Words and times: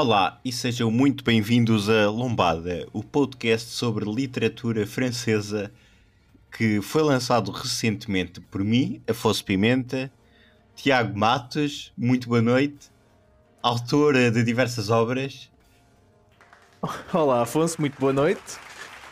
Olá 0.00 0.38
e 0.44 0.52
sejam 0.52 0.92
muito 0.92 1.24
bem-vindos 1.24 1.90
a 1.90 2.08
Lombada, 2.08 2.86
o 2.92 3.02
podcast 3.02 3.70
sobre 3.70 4.04
literatura 4.04 4.86
francesa 4.86 5.72
que 6.56 6.80
foi 6.80 7.02
lançado 7.02 7.50
recentemente 7.50 8.40
por 8.40 8.62
mim, 8.62 9.02
Afonso 9.08 9.44
Pimenta, 9.44 10.08
Tiago 10.76 11.18
Matos, 11.18 11.92
muito 11.98 12.28
boa 12.28 12.40
noite, 12.40 12.92
autor 13.60 14.14
de 14.14 14.44
diversas 14.44 14.88
obras. 14.88 15.50
Olá 17.12 17.42
Afonso, 17.42 17.80
muito 17.80 17.98
boa 17.98 18.12
noite. 18.12 18.56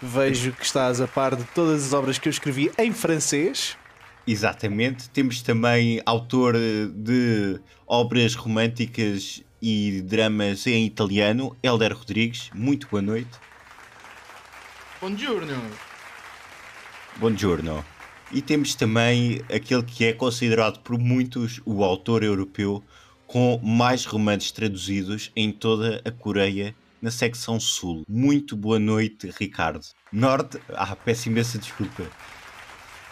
Vejo 0.01 0.53
que 0.53 0.65
estás 0.65 1.01
a 1.01 1.09
par 1.09 1.35
de 1.35 1.43
todas 1.47 1.85
as 1.87 1.93
obras 1.93 2.17
que 2.17 2.29
eu 2.29 2.31
escrevi 2.31 2.71
em 2.79 2.93
francês. 2.93 3.77
Exatamente, 4.25 5.11
temos 5.11 5.43
também 5.43 6.01
autor 6.07 6.55
de 6.55 7.61
obras 7.89 8.37
românticas 8.37 9.43
e 9.61 10.03
dramas 10.03 10.67
em 10.67 10.87
italiano, 10.87 11.57
Helder 11.63 11.97
Rodrigues. 11.97 12.51
Muito 12.55 12.89
boa 12.89 13.03
noite. 13.03 13.31
Buongiorno. 15.01 15.61
Buongiorno. 17.17 17.85
E 18.33 18.43
temos 18.43 18.75
também 18.75 19.41
aquele 19.55 19.83
que 19.83 20.05
é 20.05 20.13
considerado 20.13 20.81
por 20.81 20.99
muitos 20.99 21.61
o 21.65 21.85
autor 21.85 22.23
europeu 22.23 22.83
com 23.27 23.59
mais 23.63 24.05
romances 24.05 24.51
traduzidos 24.51 25.31
em 25.37 25.53
toda 25.53 26.01
a 26.05 26.11
Coreia 26.11 26.75
na 27.01 27.11
secção 27.11 27.61
sul. 27.61 28.05
Muito 28.09 28.57
boa 28.57 28.79
noite, 28.79 29.31
Ricardo. 29.39 29.85
Norte, 30.13 30.59
ah, 30.71 30.97
peço 30.97 31.29
imensa 31.29 31.59
desculpa. 31.59 32.05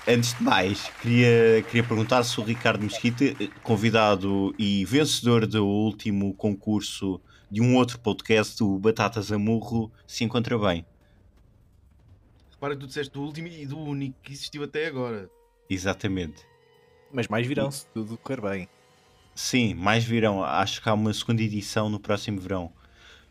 Antes 0.06 0.34
de 0.34 0.42
mais, 0.42 0.90
queria, 1.00 1.62
queria 1.62 1.82
perguntar 1.82 2.22
se 2.24 2.38
o 2.38 2.44
Ricardo 2.44 2.82
Mesquita, 2.82 3.24
convidado 3.62 4.54
e 4.58 4.84
vencedor 4.84 5.46
do 5.46 5.66
último 5.66 6.34
concurso 6.34 7.18
de 7.50 7.62
um 7.62 7.74
outro 7.74 7.98
podcast, 7.98 8.62
o 8.62 8.78
Batatas 8.78 9.32
Amurro, 9.32 9.90
se 10.06 10.22
encontra 10.22 10.58
bem. 10.58 10.84
Repara 12.50 12.74
que 12.74 12.80
tu 12.80 12.86
disseste 12.86 13.14
do 13.14 13.22
último 13.22 13.48
e 13.48 13.64
do 13.64 13.78
único 13.78 14.14
que 14.22 14.34
existiu 14.34 14.64
até 14.64 14.88
agora. 14.88 15.30
Exatamente. 15.70 16.44
Mas 17.10 17.26
mais 17.26 17.46
virão 17.46 17.70
se 17.70 17.86
tudo 17.86 18.18
correr 18.18 18.42
bem. 18.42 18.68
Sim, 19.34 19.72
mais 19.72 20.04
virão. 20.04 20.44
Acho 20.44 20.82
que 20.82 20.88
há 20.88 20.92
uma 20.92 21.14
segunda 21.14 21.42
edição 21.42 21.88
no 21.88 21.98
próximo 21.98 22.38
verão. 22.40 22.70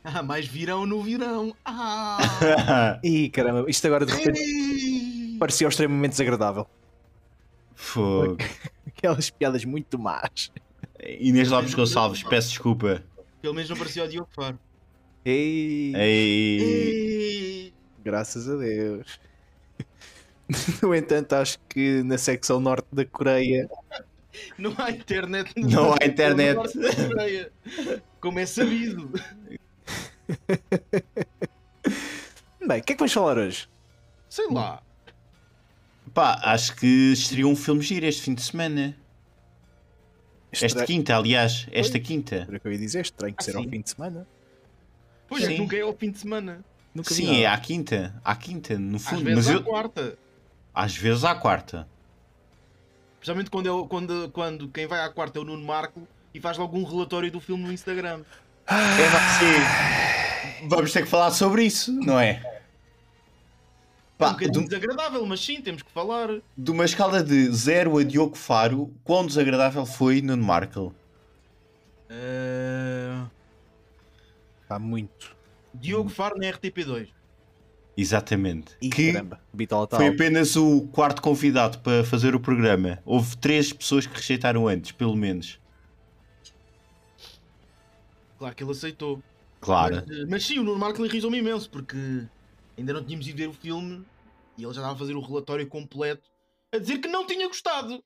Ah, 0.06 0.22
mais 0.22 0.46
virão 0.46 0.86
no 0.86 1.02
verão. 1.02 1.56
Ah! 1.64 3.00
Ih, 3.02 3.30
caramba, 3.30 3.64
isto 3.70 3.88
agora 3.88 4.06
de 4.06 4.12
repente 4.12 4.38
Ei! 5.44 5.44
parecia 5.44 5.68
extremamente 5.68 6.12
desagradável. 6.12 6.66
Fogo. 7.76 8.38
Aquelas 8.88 9.30
piadas 9.30 9.66
muito 9.66 10.00
más. 10.00 10.52
Inês 11.20 11.50
Lopes 11.50 11.74
Gonçalves, 11.74 12.24
peço 12.24 12.50
desculpa. 12.50 13.04
Pelo 13.42 13.54
menos 13.54 13.70
não 13.70 13.76
parecia 13.78 14.06
o 14.06 14.08
Diogo 14.08 14.30
Faro. 14.34 14.58
Ei, 15.26 15.94
Ei. 15.96 16.60
Ei! 16.62 17.74
graças 18.04 18.50
a 18.50 18.56
Deus. 18.56 19.20
No 20.84 20.94
entanto, 20.94 21.34
acho 21.34 21.58
que 21.70 22.04
na 22.04 22.18
secção 22.18 22.60
norte 22.60 22.86
da 22.92 23.06
Coreia 23.06 23.68
Não 24.58 24.74
há 24.78 24.92
internet. 24.92 25.54
no- 25.56 25.70
Não 25.70 25.94
há 25.94 26.06
internet. 26.06 26.56
no 26.56 26.64
norte 26.64 26.78
da 26.80 27.08
Coreia. 27.08 27.52
Como 28.20 28.40
é 28.40 28.46
sabido. 28.46 29.10
Bem, 32.68 32.80
o 32.80 32.84
que 32.84 32.92
é 32.92 32.96
que 32.96 33.00
vais 33.00 33.14
falar 33.14 33.38
hoje? 33.38 33.70
Sei 34.30 34.46
lá. 34.52 34.84
Pá, 36.14 36.40
acho 36.44 36.76
que 36.76 36.86
estreou 37.14 37.52
um 37.52 37.56
filme 37.56 37.82
giro 37.82 38.06
este 38.06 38.22
fim 38.22 38.34
de 38.34 38.42
semana. 38.44 38.96
Esta 40.52 40.66
Estra- 40.68 40.86
quinta, 40.86 41.16
aliás, 41.18 41.68
esta 41.72 42.00
quinta. 42.00 42.46
Era 42.48 42.58
o 42.58 42.60
que 42.60 42.68
eu 42.68 42.72
ia 42.72 42.78
dizer, 42.78 43.02
estranho 43.02 43.34
que 43.34 43.42
Ah, 43.42 43.46
ser 43.46 43.56
ao 43.56 43.64
sim. 43.64 43.70
fim 43.70 43.82
de 43.82 43.90
semana. 43.90 44.28
Pois 45.28 45.44
é, 45.44 45.48
Sim. 45.48 45.54
que 45.56 45.62
nunca 45.62 45.76
é 45.76 45.82
ao 45.82 45.94
fim 45.98 46.12
de 46.12 46.20
semana. 46.20 46.64
Nunca 46.94 47.12
Sim, 47.12 47.42
é 47.42 47.48
à 47.48 47.58
quinta. 47.58 48.14
À 48.24 48.36
quinta, 48.36 48.78
no 48.78 48.98
Às 48.98 49.04
fundo. 49.04 49.24
vezes 49.24 49.48
Mas 49.48 49.56
à 49.56 49.58
eu. 49.58 49.64
quarta. 49.64 50.18
Às 50.76 50.96
vezes 50.96 51.24
à 51.24 51.34
quarta. 51.34 51.88
Especialmente 53.16 53.50
quando, 53.50 53.68
é, 53.68 53.72
o- 53.72 53.88
quando, 53.88 54.30
quando 54.32 54.68
quem 54.68 54.86
vai 54.86 55.00
à 55.00 55.10
quarta 55.10 55.40
é 55.40 55.42
o 55.42 55.46
Nuno 55.46 55.66
Marco 55.66 56.08
e 56.36 56.40
faz 56.40 56.58
logo 56.60 56.78
um 56.78 56.84
relatório 56.84 57.32
do 57.32 57.40
filme 57.40 57.64
no 57.64 57.74
Instagram. 57.74 58.22
É, 58.68 58.76
sim. 59.40 60.68
Vamos 60.68 60.92
ter 60.94 61.02
que 61.04 61.10
falar 61.10 61.32
sobre 61.32 61.64
isso, 61.64 61.92
não 61.92 62.20
é? 62.20 62.44
É 64.20 64.26
um 64.26 64.28
Pá, 64.28 64.32
bocadinho 64.34 64.64
de, 64.64 64.70
desagradável, 64.70 65.26
mas 65.26 65.44
sim, 65.44 65.60
temos 65.62 65.82
que 65.82 65.92
falar. 65.92 66.30
de 66.58 66.72
uma 66.72 66.86
escala 66.86 67.24
de 67.24 67.50
0 67.52 67.98
a 67.98 68.04
Diogo 68.04 68.38
Faro, 68.38 68.94
quão 69.04 69.26
desagradável 69.26 69.86
foi 69.86 70.22
Nuno 70.22 70.44
Markle? 70.44 70.92
Eh, 72.10 73.26
Há 74.70 74.80
muito. 74.80 75.36
Diogo 75.74 76.10
Faro 76.10 76.38
na 76.38 76.48
RTP2. 76.48 77.10
Exatamente. 77.96 78.76
Ih, 78.82 78.90
que 78.90 79.12
caramba, 79.14 79.40
foi 79.92 80.08
apenas 80.08 80.56
o 80.56 80.82
quarto 80.92 81.22
convidado 81.22 81.78
para 81.80 82.04
fazer 82.04 82.34
o 82.34 82.40
programa. 82.40 83.00
Houve 83.06 83.38
três 83.38 83.72
pessoas 83.74 84.08
que 84.08 84.16
rejeitaram 84.16 84.68
antes, 84.68 84.92
pelo 84.92 85.16
menos. 85.16 85.60
Claro 88.40 88.56
que 88.56 88.64
ele 88.64 88.72
aceitou. 88.72 89.22
Claro. 89.62 90.04
Mas, 90.08 90.18
eh, 90.18 90.26
mas 90.28 90.46
sim, 90.46 90.60
o 90.60 90.64
Nuno 90.64 90.80
Marco 90.80 91.06
irritou-me 91.06 91.38
imenso 91.38 91.70
porque 91.70 92.24
ainda 92.78 92.94
não 92.94 93.04
tínhamos 93.04 93.28
ido 93.28 93.38
ver 93.38 93.50
o 93.50 93.54
filme 93.54 94.06
e 94.58 94.64
ele 94.64 94.74
já 94.74 94.82
estava 94.82 94.94
a 94.94 94.98
fazer 94.98 95.16
o 95.16 95.22
relatório 95.22 95.68
completo 95.68 96.30
a 96.74 96.78
dizer 96.78 97.00
que 97.00 97.08
não 97.08 97.26
tinha 97.26 97.48
gostado. 97.48 98.04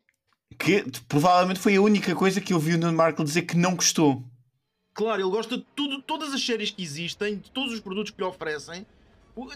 Que 0.60 0.84
provavelmente 1.08 1.60
foi 1.60 1.76
a 1.76 1.82
única 1.82 2.16
coisa 2.16 2.42
que 2.42 2.54
eu 2.54 2.60
vi 2.60 2.76
o 2.76 2.78
Nuno 2.78 2.96
Markle 2.98 3.26
dizer 3.26 3.44
que 3.44 3.58
não 3.58 3.76
gostou. 3.76 4.24
Claro, 4.94 5.22
ele 5.22 5.30
gosta 5.30 5.58
de 5.58 5.66
tudo, 5.76 6.02
todas 6.02 6.34
as 6.34 6.44
séries 6.44 6.72
que 6.72 6.82
existem, 6.82 7.38
de 7.38 7.52
todos 7.52 7.74
os 7.74 7.80
produtos 7.80 8.12
que 8.12 8.20
lhe 8.20 8.28
oferecem, 8.28 8.86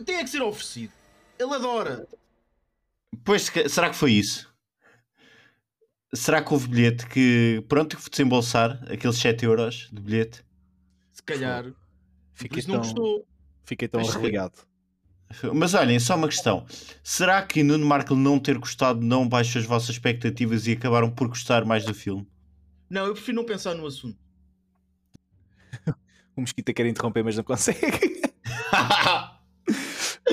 tem 0.06 0.18
é 0.18 0.24
que 0.24 0.30
ser 0.30 0.42
oferecido. 0.42 0.94
Ele 1.40 1.54
adora. 1.54 2.08
Pois, 3.24 3.50
será 3.70 3.90
que 3.90 3.96
foi 3.96 4.14
isso? 4.14 4.52
Será 6.14 6.44
que 6.44 6.54
houve 6.54 6.68
bilhete 6.68 7.08
que, 7.08 7.64
pronto, 7.68 7.98
que 7.98 8.10
desembolsar 8.10 8.84
aqueles 8.92 9.18
7 9.18 9.46
euros 9.46 9.90
de 9.92 10.02
bilhete? 10.02 10.46
Se 11.12 11.24
calhar. 11.24 11.64
Por 11.64 11.76
Fiquei 12.34 12.60
isso 12.60 12.68
não 12.70 12.76
tão, 12.76 12.84
gostou. 12.84 13.28
fiquei 13.64 13.88
tão 13.88 14.02
arreligado. 14.02 14.71
Mas 15.53 15.74
olhem, 15.74 16.00
só 16.00 16.16
uma 16.16 16.28
questão. 16.28 16.66
Será 17.03 17.42
que 17.42 17.64
Nuno 17.64 17.86
Markle 17.86 18.18
não 18.18 18.40
ter 18.40 18.58
gostado 18.58 19.02
não 19.02 19.28
baixou 19.28 19.59
as 19.59 19.66
vossas 19.66 19.90
expectativas 19.92 20.68
e 20.68 20.74
acabaram 20.74 21.09
por 21.09 21.28
gostar 21.28 21.66
mais 21.66 21.86
do 21.86 21.94
filme? 21.94 22.28
Não, 22.90 23.06
eu 23.06 23.14
prefiro 23.14 23.38
não 23.38 23.46
pensar 23.46 23.75
no 23.75 23.86
assunto. 23.86 24.18
O 26.34 26.40
Mosquita 26.40 26.74
quer 26.74 26.86
interromper, 26.86 27.25
mas 27.25 27.36
não 27.36 27.44
consegue. 27.44 27.78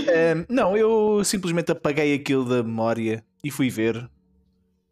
Ahm, 0.09 0.47
não, 0.49 0.77
eu 0.77 1.25
simplesmente 1.25 1.73
apaguei 1.73 2.15
aquilo 2.15 2.49
da 2.49 2.63
memória 2.63 3.25
e 3.43 3.51
fui 3.51 3.69
ver 3.69 4.09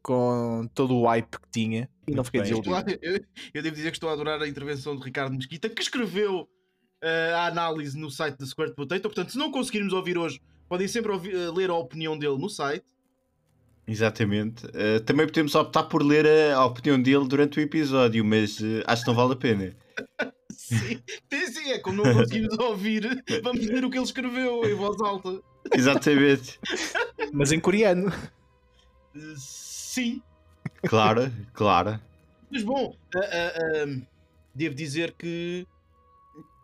com 0.03 0.69
todo 0.75 0.97
o 0.97 1.06
hype 1.06 1.39
que 1.39 1.50
tinha 1.50 1.89
e 2.06 2.12
não 2.12 2.25
fiquei 2.25 2.43
desiludido. 2.43 2.99
Eu, 3.03 3.21
eu 3.55 3.62
devo 3.62 3.75
dizer 3.75 3.91
que 3.91 3.97
estou 3.97 4.09
a 4.09 4.12
adorar 4.12 4.41
a 4.41 4.49
intervenção 4.49 4.97
de 4.97 5.05
Ricardo 5.05 5.34
Mesquita, 5.34 5.69
que 5.69 5.83
escreveu 5.83 6.49
eh, 7.03 7.33
a 7.34 7.47
análise 7.47 7.99
no 7.99 8.11
site 8.11 8.39
da 8.39 8.47
Squared 8.47 8.75
Potato. 8.75 9.03
Portanto, 9.03 9.31
se 9.33 9.39
não 9.39 9.51
conseguirmos 9.51 9.93
ouvir 9.93 10.17
hoje, 10.19 10.41
podem 10.69 10.89
sempre 10.89 11.12
ouvir- 11.12 11.34
eh, 11.34 11.51
ler 11.51 11.71
a 11.71 11.75
opinião 11.75 12.19
dele 12.19 12.39
no 12.39 12.49
site. 12.49 12.84
Exatamente. 13.89 14.67
Uh, 14.67 14.99
também 15.05 15.27
podemos 15.27 15.55
optar 15.55 15.84
por 15.84 16.03
ler 16.03 16.27
a, 16.27 16.57
a 16.57 16.65
opinião 16.67 17.01
dele 17.01 17.29
durante 17.29 17.61
o 17.61 17.62
episódio, 17.62 18.25
mas 18.25 18.59
uh, 18.59 18.83
acho 18.84 19.03
que 19.03 19.09
não 19.09 19.15
vale 19.15 19.34
a 19.34 19.37
pena. 19.37 19.77
Sim, 20.51 20.99
sim, 21.33 21.47
sim, 21.53 21.71
é 21.71 21.79
como 21.79 22.03
não 22.03 22.12
conseguimos 22.12 22.57
ouvir, 22.59 23.23
vamos 23.45 23.65
ler 23.67 23.84
o 23.84 23.91
que 23.91 23.97
ele 23.99 24.05
escreveu 24.05 24.65
em 24.69 24.75
voz 24.75 25.01
alta. 25.01 25.41
Exatamente. 25.73 26.59
Mas 27.33 27.53
em 27.53 27.60
coreano. 27.60 28.10
Sim, 29.37 30.21
Claro, 30.89 31.31
claro. 31.53 32.01
mas 32.51 32.63
bom, 32.65 32.97
ah, 33.15 33.21
ah, 33.21 34.01
devo 34.54 34.75
dizer 34.75 35.13
que 35.13 35.66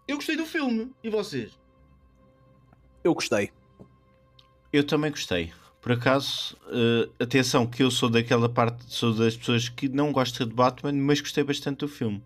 eu 0.07 0.17
gostei 0.17 0.37
do 0.37 0.47
filme. 0.47 0.93
E 1.03 1.11
vocês? 1.11 1.59
Eu 3.05 3.15
gostei. 3.15 3.51
Eu 4.73 4.85
também 4.85 5.11
gostei. 5.11 5.53
Por 5.81 5.93
acaso, 5.93 6.57
uh, 6.69 7.13
atenção, 7.21 7.67
que 7.67 7.83
eu 7.83 7.91
sou 7.91 8.09
daquela 8.09 8.49
parte, 8.49 8.85
sou 8.87 9.13
das 9.13 9.37
pessoas 9.37 9.69
que 9.69 9.89
não 9.89 10.13
gosta 10.13 10.47
de 10.47 10.55
Batman, 10.55 10.93
mas 10.93 11.21
gostei 11.21 11.43
bastante 11.43 11.79
do 11.79 11.89
filme. 11.89 12.23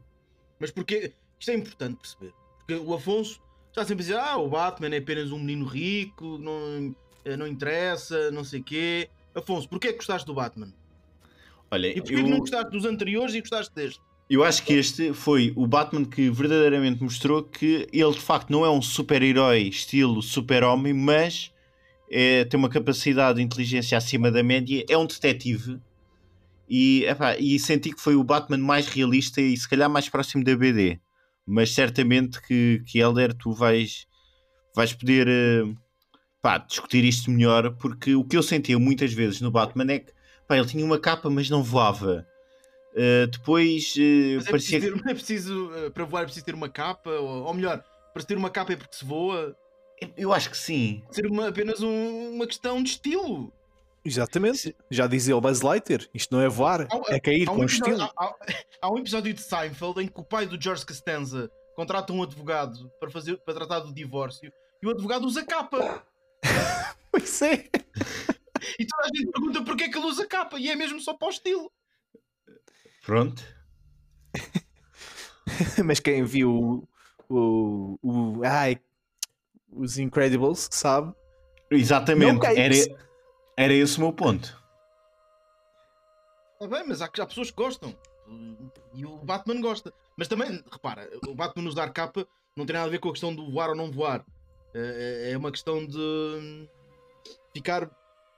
Mas 0.58 0.70
porque 0.70 1.12
isto 1.40 1.50
é 1.50 1.54
importante 1.54 1.96
perceber. 1.96 2.34
Porque 2.58 2.74
o 2.74 2.92
Afonso 2.94 3.40
está 3.70 3.82
sempre 3.82 4.02
a 4.02 4.06
dizer: 4.06 4.18
Ah, 4.18 4.36
o 4.36 4.48
Batman 4.48 4.94
é 4.94 4.98
apenas 4.98 5.32
um 5.32 5.38
menino 5.38 5.64
rico, 5.64 6.36
não, 6.38 6.94
eh, 7.24 7.36
não 7.36 7.46
interessa, 7.46 8.30
não 8.30 8.44
sei 8.44 8.62
quê. 8.62 9.08
Afonso, 9.34 9.68
porquê 9.68 9.88
é 9.88 9.92
que 9.92 9.98
gostaste 9.98 10.26
do 10.26 10.34
Batman? 10.34 10.72
Olha, 11.70 11.88
E 11.88 11.94
porquê 11.94 12.14
que 12.14 12.20
eu, 12.20 12.28
não 12.28 12.38
gostaste 12.38 12.70
dos 12.70 12.84
anteriores 12.84 13.34
e 13.34 13.40
gostaste 13.40 13.74
deste? 13.74 14.00
Eu 14.28 14.42
acho 14.42 14.64
que 14.64 14.72
este 14.72 15.12
foi 15.12 15.52
o 15.54 15.66
Batman 15.66 16.04
que 16.04 16.28
verdadeiramente 16.30 17.02
mostrou 17.02 17.44
que 17.44 17.86
ele 17.92 18.12
de 18.12 18.20
facto 18.20 18.50
não 18.50 18.64
é 18.64 18.70
um 18.70 18.82
super-herói 18.82 19.68
estilo 19.68 20.20
super-homem, 20.20 20.92
mas 20.92 21.52
é, 22.10 22.44
tem 22.44 22.58
uma 22.58 22.68
capacidade 22.68 23.38
de 23.38 23.44
inteligência 23.44 23.96
acima 23.96 24.30
da 24.30 24.42
média, 24.42 24.84
é 24.88 24.98
um 24.98 25.06
detetive. 25.06 25.80
E, 26.68 27.04
epá, 27.04 27.36
e 27.38 27.56
senti 27.60 27.92
que 27.92 28.00
foi 28.00 28.16
o 28.16 28.24
Batman 28.24 28.58
mais 28.58 28.88
realista 28.88 29.40
e 29.40 29.56
se 29.56 29.68
calhar 29.68 29.88
mais 29.88 30.08
próximo 30.08 30.42
da 30.42 30.56
BD. 30.56 30.98
mas 31.46 31.72
certamente 31.72 32.42
que, 32.42 32.82
que 32.84 32.98
Helder, 32.98 33.32
tu 33.32 33.52
vais, 33.52 34.06
vais 34.74 34.92
poder 34.92 35.28
pá, 36.42 36.58
discutir 36.58 37.04
isto 37.04 37.30
melhor, 37.30 37.76
porque 37.76 38.16
o 38.16 38.24
que 38.24 38.36
eu 38.36 38.42
sentia 38.42 38.76
muitas 38.78 39.12
vezes 39.12 39.40
no 39.40 39.52
Batman 39.52 39.92
é 39.92 40.00
que 40.00 40.12
ele 40.50 40.66
tinha 40.66 40.84
uma 40.84 40.98
capa, 40.98 41.30
mas 41.30 41.48
não 41.48 41.62
voava. 41.62 42.26
Uh, 42.96 43.26
depois 43.26 43.94
uh, 43.96 44.36
mas 44.36 44.46
é 44.46 44.50
parecia 44.50 44.80
preciso 44.80 45.02
ter, 45.02 45.04
é 45.10 45.14
preciso, 45.14 45.70
para 45.92 46.04
voar 46.04 46.22
é 46.22 46.24
preciso 46.24 46.46
ter 46.46 46.54
uma 46.54 46.68
capa, 46.68 47.10
ou, 47.10 47.44
ou 47.44 47.54
melhor, 47.54 47.84
para 48.14 48.22
ter 48.22 48.38
uma 48.38 48.48
capa 48.48 48.72
é 48.72 48.76
porque 48.76 48.96
se 48.96 49.04
voa. 49.04 49.54
Eu 50.16 50.32
acho 50.32 50.50
que 50.50 50.56
sim. 50.56 51.02
Ser 51.10 51.26
uma, 51.26 51.48
apenas 51.48 51.82
um, 51.82 52.34
uma 52.34 52.46
questão 52.46 52.82
de 52.82 52.90
estilo. 52.90 53.52
Exatamente. 54.06 54.74
Já 54.90 55.06
dizia 55.06 55.36
o 55.36 55.40
Buzz 55.40 55.62
Lightyear, 55.62 56.06
isto 56.14 56.34
não 56.34 56.40
é 56.40 56.48
voar, 56.48 56.82
há, 56.82 57.14
é 57.14 57.18
cair 57.18 57.44
com 57.44 57.56
um 57.56 57.64
estilo. 57.64 58.02
Há, 58.02 58.34
há, 58.80 58.90
um 58.92 58.98
episódio 58.98 59.34
de 59.34 59.42
Seinfeld 59.42 60.00
em 60.00 60.06
que 60.06 60.20
o 60.20 60.24
pai 60.24 60.46
do 60.46 60.60
George 60.60 60.86
Costanza 60.86 61.50
contrata 61.74 62.12
um 62.12 62.22
advogado 62.22 62.90
para, 63.00 63.10
fazer, 63.10 63.36
para 63.38 63.54
tratar 63.54 63.80
do 63.80 63.92
divórcio 63.92 64.50
e 64.82 64.86
o 64.86 64.90
advogado 64.90 65.26
usa 65.26 65.44
capa. 65.44 66.04
pois 67.10 67.42
é. 67.42 67.68
E 68.78 68.86
toda 68.86 69.04
a 69.04 69.16
gente 69.16 69.30
pergunta 69.32 69.64
porquê 69.64 69.84
é 69.84 69.88
que 69.88 69.98
ele 69.98 70.06
usa 70.06 70.26
capa 70.26 70.58
e 70.58 70.70
é 70.70 70.76
mesmo 70.76 71.00
só 71.00 71.12
para 71.12 71.26
o 71.26 71.30
estilo. 71.30 71.70
Pronto. 73.06 73.42
Mas 75.84 76.00
quem 76.00 76.24
viu 76.24 76.88
o, 77.28 77.98
o, 78.02 78.42
ai, 78.44 78.80
os 79.72 79.96
Incredibles 79.96 80.68
sabe. 80.72 81.14
Exatamente. 81.70 82.44
Era, 82.44 82.74
era 83.56 83.72
esse 83.72 83.98
o 83.98 84.00
meu 84.00 84.12
ponto. 84.12 84.60
Está 86.54 86.66
bem, 86.66 86.86
mas 86.86 87.00
há, 87.02 87.04
há 87.04 87.26
pessoas 87.26 87.50
que 87.50 87.56
gostam. 87.56 87.96
E 88.94 89.04
o 89.04 89.18
Batman 89.18 89.60
gosta. 89.60 89.92
Mas 90.16 90.26
também, 90.26 90.64
repara, 90.70 91.08
o 91.28 91.34
Batman 91.34 91.68
usar 91.68 91.90
capa 91.90 92.26
não 92.56 92.66
tem 92.66 92.74
nada 92.74 92.86
a 92.86 92.90
ver 92.90 92.98
com 92.98 93.10
a 93.10 93.12
questão 93.12 93.34
do 93.34 93.50
voar 93.50 93.70
ou 93.70 93.76
não 93.76 93.90
voar. 93.90 94.24
É, 94.74 95.30
é 95.32 95.38
uma 95.38 95.52
questão 95.52 95.86
de 95.86 96.68
ficar 97.54 97.88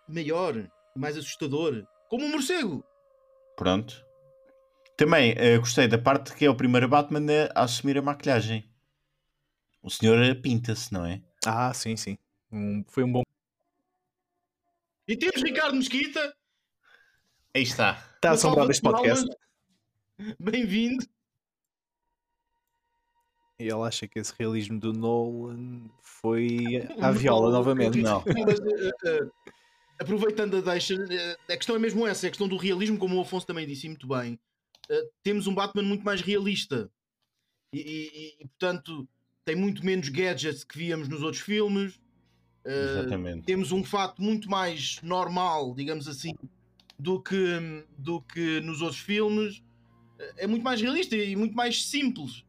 maior, 0.07 0.55
mais 0.95 1.17
assustador. 1.17 1.87
Como 2.11 2.25
um 2.25 2.31
morcego. 2.31 2.85
Pronto. 3.57 4.08
Também 4.99 5.33
uh, 5.35 5.61
gostei 5.61 5.87
da 5.87 5.97
parte 5.97 6.35
que 6.35 6.45
é 6.45 6.51
o 6.51 6.57
primeiro 6.57 6.89
Batman 6.89 7.49
a 7.55 7.63
assumir 7.63 7.97
a 7.97 8.03
maquilhagem. 8.03 8.69
O 9.81 9.89
senhor 9.89 10.19
pinta-se, 10.43 10.93
não 10.93 11.07
é? 11.07 11.23
Ah, 11.47 11.73
sim, 11.73 11.97
sim. 11.97 12.19
Um, 12.51 12.85
foi 12.89 13.05
um 13.05 13.13
bom. 13.13 13.23
E 15.07 15.17
temos 15.17 15.41
Ricardo 15.41 15.77
Mesquita. 15.77 16.35
Aí 17.55 17.63
está. 17.63 18.05
Está 18.17 18.33
assombrado 18.33 18.73
este 18.73 18.83
podcast. 18.83 19.25
Bem-vindo. 20.37 21.07
E 23.61 23.69
ele 23.69 23.83
acha 23.87 24.09
que 24.09 24.19
esse 24.19 24.35
realismo 24.37 24.81
do 24.81 24.93
Nolan 24.93 25.89
foi 26.03 26.89
à 27.01 27.13
viola 27.13 27.53
novamente. 27.53 28.03
Não. 28.03 28.25
Mas, 28.27 28.59
uh, 28.59 29.25
uh, 29.25 29.33
aproveitando 30.01 30.57
a 30.57 30.61
deixa, 30.61 30.97
uh, 30.97 31.53
a 31.53 31.57
questão 31.57 31.77
é 31.77 31.79
mesmo 31.79 32.05
essa: 32.05 32.27
a 32.27 32.31
questão 32.31 32.49
do 32.49 32.57
realismo, 32.57 32.99
como 32.99 33.17
o 33.17 33.21
Afonso 33.21 33.47
também 33.47 33.65
disse 33.65 33.89
muito 33.89 34.09
bem. 34.09 34.37
Temos 35.23 35.47
um 35.47 35.55
Batman 35.55 35.83
muito 35.83 36.05
mais 36.05 36.21
realista. 36.21 36.91
E, 37.75 37.79
e, 37.79 38.43
e, 38.43 38.49
portanto, 38.49 39.09
tem 39.45 39.57
muito 39.57 39.85
menos 39.85 40.09
gadgets 40.09 40.65
que 40.65 40.79
víamos 40.79 41.09
nos 41.09 41.23
outros 41.23 41.43
filmes. 41.43 42.01
Exatamente. 42.65 43.47
temos 43.47 43.73
um 43.73 43.83
fato 43.83 44.21
muito 44.21 44.51
mais 44.51 45.01
normal, 45.01 45.75
digamos 45.75 46.07
assim, 46.07 46.35
do 46.99 47.19
que, 47.23 47.85
do 47.97 48.21
que 48.21 48.61
nos 48.61 48.83
outros 48.83 49.01
filmes. 49.01 49.63
É 50.37 50.47
muito 50.47 50.63
mais 50.63 50.81
realista 50.81 51.17
e 51.17 51.35
muito 51.37 51.55
mais 51.55 51.87
simples. 51.87 52.45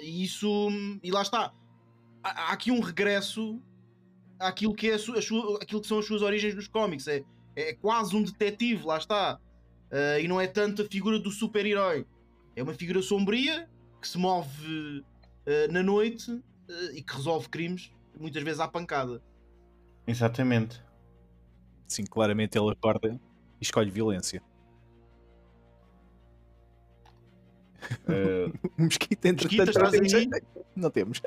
E 0.00 0.24
isso. 0.24 0.70
E 1.02 1.10
lá 1.10 1.22
está. 1.22 1.52
Há, 2.22 2.52
aqui 2.52 2.70
um 2.70 2.80
regresso 2.80 3.60
àquilo 4.38 4.74
que, 4.74 4.90
é 4.90 4.94
a 4.94 4.98
sua, 4.98 5.18
aquilo 5.60 5.80
que 5.80 5.86
são 5.86 5.98
as 5.98 6.06
suas 6.06 6.22
origens 6.22 6.54
nos 6.54 6.66
cómics. 6.66 7.06
É, 7.06 7.22
é 7.54 7.74
quase 7.74 8.16
um 8.16 8.22
detetive, 8.22 8.84
lá 8.84 8.98
está. 8.98 9.38
Uh, 9.90 10.20
e 10.20 10.28
não 10.28 10.40
é 10.40 10.46
tanto 10.46 10.82
a 10.82 10.84
figura 10.84 11.18
do 11.18 11.30
super-herói. 11.30 12.06
É 12.56 12.62
uma 12.62 12.74
figura 12.74 13.02
sombria 13.02 13.68
que 14.00 14.08
se 14.08 14.18
move 14.18 15.04
uh, 15.46 15.72
na 15.72 15.82
noite 15.82 16.30
uh, 16.30 16.42
e 16.92 17.02
que 17.02 17.14
resolve 17.14 17.48
crimes, 17.48 17.92
muitas 18.18 18.42
vezes 18.42 18.60
à 18.60 18.68
pancada. 18.68 19.22
Exatamente. 20.06 20.82
Sim, 21.86 22.04
claramente 22.04 22.58
ele 22.58 22.70
acorda 22.70 23.20
e 23.60 23.62
escolhe 23.62 23.90
violência. 23.90 24.42
Uh... 28.08 28.52
Mosquito, 28.82 29.24
entretanto, 29.26 29.78
não 29.78 29.90
temos. 29.90 30.12
Não 30.76 30.90
temos. 30.90 31.22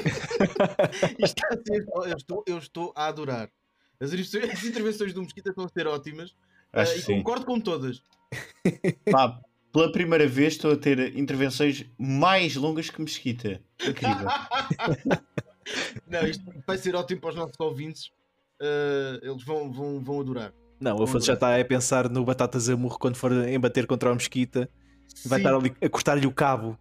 Isto 1.18 1.46
a 1.46 1.52
ser, 1.52 1.86
eu, 1.88 2.16
estou, 2.16 2.44
eu 2.46 2.58
estou 2.58 2.92
a 2.96 3.06
adorar. 3.06 3.50
As, 4.00 4.12
as 4.12 4.64
intervenções 4.64 5.12
do 5.12 5.22
Mosquito 5.22 5.50
estão 5.50 5.64
a 5.64 5.68
ser 5.68 5.86
ótimas 5.86 6.30
uh, 6.30 6.82
e 6.82 7.02
sim. 7.02 7.16
concordo 7.18 7.44
com 7.44 7.60
todas. 7.60 8.02
Pá, 9.10 9.40
pela 9.72 9.92
primeira 9.92 10.26
vez 10.26 10.54
estou 10.54 10.72
a 10.72 10.76
ter 10.76 11.16
intervenções 11.16 11.84
mais 11.98 12.56
longas 12.56 12.90
que 12.90 13.00
Mesquita. 13.00 13.60
Incrível. 13.80 14.26
Não, 16.08 16.26
isto 16.26 16.42
vai 16.66 16.78
ser 16.78 16.96
ótimo 16.96 17.20
para 17.20 17.30
os 17.30 17.36
nossos 17.36 17.60
ouvintes. 17.60 18.10
Uh, 18.60 19.22
eles 19.22 19.44
vão, 19.44 19.70
vão, 19.70 20.00
vão 20.02 20.20
adorar. 20.20 20.52
Não, 20.80 20.96
o 20.96 21.02
Afonso 21.02 21.26
já 21.26 21.34
está 21.34 21.60
a 21.60 21.64
pensar 21.64 22.08
no 22.08 22.24
Batatas 22.24 22.68
Amorro 22.68 22.98
quando 22.98 23.16
for 23.16 23.30
embater 23.48 23.86
contra 23.86 24.10
o 24.10 24.14
Mesquita. 24.14 24.68
Vai 25.26 25.40
Sim. 25.40 25.46
estar 25.46 25.56
ali 25.56 25.76
a 25.80 25.88
cortar-lhe 25.88 26.26
o 26.26 26.32
cabo. 26.32 26.78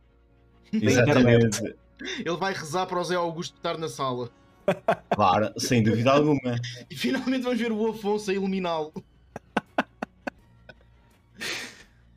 Exatamente. 0.72 1.76
Ele 2.02 2.38
vai 2.38 2.54
rezar 2.54 2.86
para 2.86 3.00
o 3.00 3.04
Zé 3.04 3.16
Augusto 3.16 3.56
estar 3.58 3.78
na 3.78 3.90
sala. 3.90 4.32
Claro, 5.16 5.54
sem 5.58 5.84
dúvida 5.84 6.12
alguma. 6.12 6.56
E 6.90 6.96
finalmente 6.96 7.44
vamos 7.44 7.60
ver 7.60 7.72
o 7.72 7.90
Afonso 7.90 8.32
a 8.32 8.34
iluminá-lo. 8.34 8.94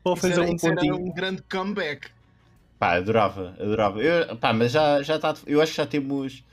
Ou 0.03 0.15
fazer 0.15 0.41
um 0.41 0.57
pontinho. 0.57 0.95
um 0.97 1.13
grande 1.13 1.41
comeback. 1.43 2.09
Pá, 2.77 2.95
adorava, 2.97 3.55
adorava. 3.59 4.01
Eu, 4.01 4.35
pá, 4.35 4.51
mas 4.51 4.71
já, 4.71 5.01
já 5.01 5.15
está. 5.15 5.33
Eu 5.47 5.61
acho 5.61 5.71
que 5.71 5.77
já 5.77 5.85
temos 5.85 6.43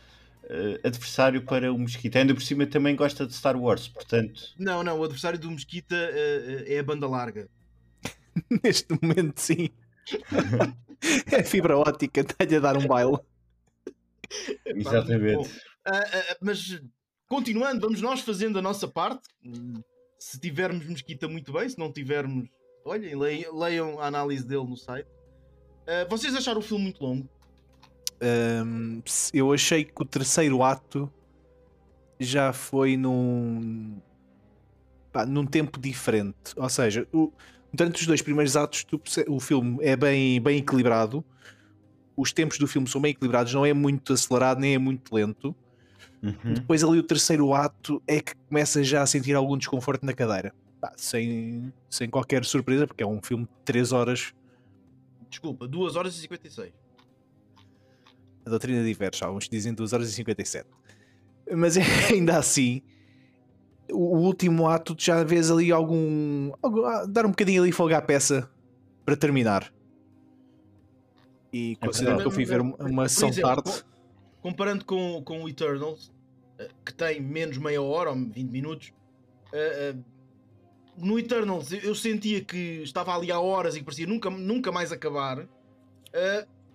uh, 0.45 0.87
adversário 0.87 1.43
para 1.43 1.73
o 1.73 1.79
Mosquita. 1.79 2.21
Ainda 2.21 2.35
por 2.35 2.43
cima 2.43 2.67
também 2.67 2.95
gosta 2.95 3.27
de 3.27 3.35
Star 3.35 3.57
Wars, 3.57 3.89
portanto. 3.89 4.55
Não, 4.57 4.85
não, 4.85 4.99
o 4.99 5.05
adversário 5.05 5.39
do 5.39 5.51
Mosquita 5.51 5.97
uh, 5.97 6.65
é 6.67 6.79
a 6.79 6.83
banda 6.83 7.09
larga. 7.09 7.49
Neste 8.63 8.87
momento, 9.03 9.41
sim. 9.41 9.71
é 11.33 11.43
fibra 11.43 11.77
ótica, 11.77 12.21
está-lhe 12.21 12.57
a 12.57 12.61
dar 12.61 12.77
um 12.77 12.87
baile. 12.87 13.19
Exatamente. 14.65 15.51
Uh, 15.87 16.37
mas 16.41 16.81
continuando, 17.29 17.81
vamos 17.81 18.01
nós 18.01 18.21
fazendo 18.21 18.59
a 18.59 18.63
nossa 18.63 18.87
parte. 18.87 19.29
Se 20.19 20.39
tivermos 20.39 20.87
Mosquita, 20.87 21.29
muito 21.29 21.53
bem. 21.53 21.69
Se 21.69 21.79
não 21.79 21.93
tivermos, 21.93 22.49
olhem, 22.85 23.17
leiam, 23.17 23.57
leiam 23.57 24.01
a 24.01 24.07
análise 24.07 24.45
dele 24.45 24.65
no 24.65 24.77
site. 24.77 25.07
Uh, 25.07 26.09
vocês 26.09 26.35
acharam 26.35 26.61
o 26.61 26.63
filme 26.63 26.85
muito 26.85 27.03
longo? 27.03 27.29
Um, 28.23 29.03
eu 29.33 29.53
achei 29.53 29.85
que 29.85 30.03
o 30.03 30.05
terceiro 30.05 30.63
ato 30.63 31.11
já 32.19 32.53
foi 32.53 32.97
num, 32.97 33.99
pá, 35.11 35.25
num 35.25 35.47
tempo 35.47 35.81
diferente. 35.81 36.53
Ou 36.57 36.69
seja, 36.69 37.09
o, 37.13 37.33
durante 37.73 38.01
os 38.01 38.07
dois 38.07 38.21
primeiros 38.21 38.57
atos 38.57 38.85
tu, 38.85 39.01
o 39.27 39.41
filme 39.41 39.79
é 39.81 39.97
bem, 39.97 40.41
bem 40.41 40.59
equilibrado. 40.59 41.25
Os 42.15 42.33
tempos 42.33 42.59
do 42.59 42.67
filme 42.67 42.87
são 42.87 43.01
bem 43.01 43.13
equilibrados, 43.13 43.55
não 43.55 43.65
é 43.65 43.73
muito 43.73 44.13
acelerado 44.13 44.61
nem 44.61 44.75
é 44.75 44.79
muito 44.79 45.15
lento. 45.15 45.57
Uhum. 46.23 46.55
Depois 46.55 46.85
ali 46.85 46.99
o 46.99 47.03
terceiro 47.03 47.55
ato 47.55 48.03
é 48.07 48.21
que 48.21 48.35
começa 48.49 48.83
já 48.85 49.03
a 49.03 49.07
sentir 49.07 49.35
algum 49.35 49.57
desconforto 49.57 50.05
na 50.05 50.13
cadeira. 50.13 50.53
Pá, 50.81 50.93
sem, 50.97 51.73
sem 51.89 52.09
qualquer 52.09 52.45
surpresa, 52.45 52.87
porque 52.87 53.03
é 53.03 53.07
um 53.07 53.21
filme 53.23 53.45
de 53.45 53.51
3 53.65 53.93
horas 53.93 54.33
Desculpa, 55.31 55.69
2 55.69 55.95
horas 55.95 56.17
e 56.17 56.21
56. 56.23 56.73
A 58.45 58.51
doutrina 58.51 58.83
diverge, 58.83 59.23
alguns 59.23 59.49
dizem 59.49 59.73
2 59.73 59.93
horas 59.93 60.11
e 60.11 60.13
57. 60.13 60.69
Mas 61.57 61.77
ainda 62.11 62.37
assim, 62.37 62.83
o 63.93 64.19
último 64.19 64.69
ato 64.69 64.97
já 64.99 65.23
vês 65.23 65.51
ali 65.51 65.71
algum. 65.71 66.53
algum 66.61 66.85
ah, 66.85 67.07
dar 67.07 67.25
um 67.25 67.31
bocadinho 67.31 67.63
ali 67.63 67.71
folga 67.71 67.99
à 67.99 68.03
peça 68.03 68.51
para 69.05 69.17
terminar. 69.17 69.73
E 71.53 71.77
é 71.81 71.87
considero 71.87 72.19
que 72.19 72.27
eu 72.27 72.31
fui 72.31 72.45
ver 72.45 72.61
uma 72.61 73.09
sessão 73.09 73.31
tarde. 73.31 73.85
Comparando 74.43 74.85
com, 74.85 75.23
com 75.23 75.45
o 75.45 75.49
Eternals, 75.49 76.11
eh, 76.59 76.69
que 76.85 76.95
tem 76.95 77.21
menos 77.21 77.59
meia 77.59 77.83
hora 77.83 78.11
ou 78.11 78.17
20 78.17 78.51
minutos, 78.51 78.93
uh, 79.53 79.97
uh, 79.97 80.05
no 80.97 81.19
Eternals 81.19 81.73
eu 81.73 81.95
sentia 81.95 82.43
que 82.43 82.83
estava 82.83 83.15
ali 83.15 83.31
há 83.31 83.39
horas 83.39 83.75
e 83.75 83.81
que 83.81 83.85
parecia 83.85 84.07
nunca, 84.07 84.31
nunca 84.31 84.73
mais 84.73 84.93
acabar. 84.93 85.47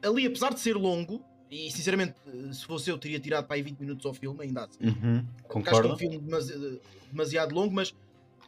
Ali, 0.01 0.25
apesar 0.25 0.53
de 0.53 0.59
ser 0.59 0.75
longo, 0.75 1.23
e 1.49 1.71
sinceramente, 1.71 2.15
se 2.51 2.65
fosse 2.65 2.89
eu, 2.89 2.97
teria 2.97 3.19
tirado 3.19 3.45
para 3.45 3.55
aí 3.55 3.61
20 3.61 3.79
minutos 3.79 4.05
ao 4.05 4.13
filme, 4.13 4.43
ainda 4.43 4.65
assim. 4.65 4.87
Uhum, 4.87 5.25
concordo. 5.47 5.69
Acho 5.69 5.81
que 5.81 5.87
é 5.87 5.93
um 5.93 5.97
filme 5.97 6.17
demasiado, 6.17 6.81
demasiado 7.11 7.55
longo, 7.55 7.73
mas 7.73 7.95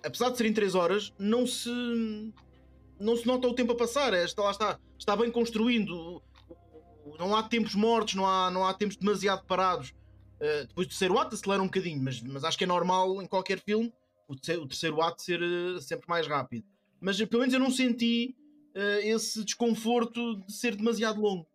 apesar 0.04 0.30
de 0.30 0.38
serem 0.38 0.54
3 0.54 0.76
horas, 0.76 1.14
não 1.18 1.46
se 1.46 1.70
não 3.00 3.16
se 3.16 3.28
nota 3.28 3.48
o 3.48 3.54
tempo 3.54 3.74
a 3.74 3.76
passar, 3.76 4.14
é, 4.14 4.24
está, 4.24 4.42
lá 4.42 4.52
está, 4.52 4.80
está 4.98 5.16
bem 5.16 5.30
construindo, 5.30 6.22
não 7.18 7.36
há 7.36 7.44
tempos 7.44 7.76
mortos, 7.76 8.16
não 8.16 8.26
há, 8.26 8.50
não 8.52 8.66
há 8.66 8.74
tempos 8.74 8.98
demasiado 8.98 9.46
parados. 9.46 9.94
Uh, 10.40 10.68
depois 10.68 10.88
do 10.88 10.92
terceiro 10.92 11.18
ato 11.18 11.34
acelera 11.34 11.62
um 11.62 11.66
bocadinho, 11.66 12.02
mas, 12.02 12.22
mas 12.22 12.44
acho 12.44 12.58
que 12.58 12.64
é 12.64 12.68
normal 12.68 13.22
em 13.22 13.26
qualquer 13.26 13.60
filme 13.60 13.92
o 14.28 14.36
terceiro, 14.36 14.64
o 14.64 14.68
terceiro 14.68 15.02
ato 15.02 15.22
ser 15.22 15.42
uh, 15.42 15.82
sempre 15.82 16.08
mais 16.08 16.28
rápido. 16.28 16.66
Mas 17.00 17.18
pelo 17.18 17.42
menos 17.42 17.54
eu 17.54 17.60
não 17.60 17.72
senti 17.72 18.36
uh, 18.76 19.00
esse 19.04 19.44
desconforto 19.44 20.38
de 20.46 20.54
ser 20.54 20.76
demasiado 20.76 21.22
longo. 21.22 21.48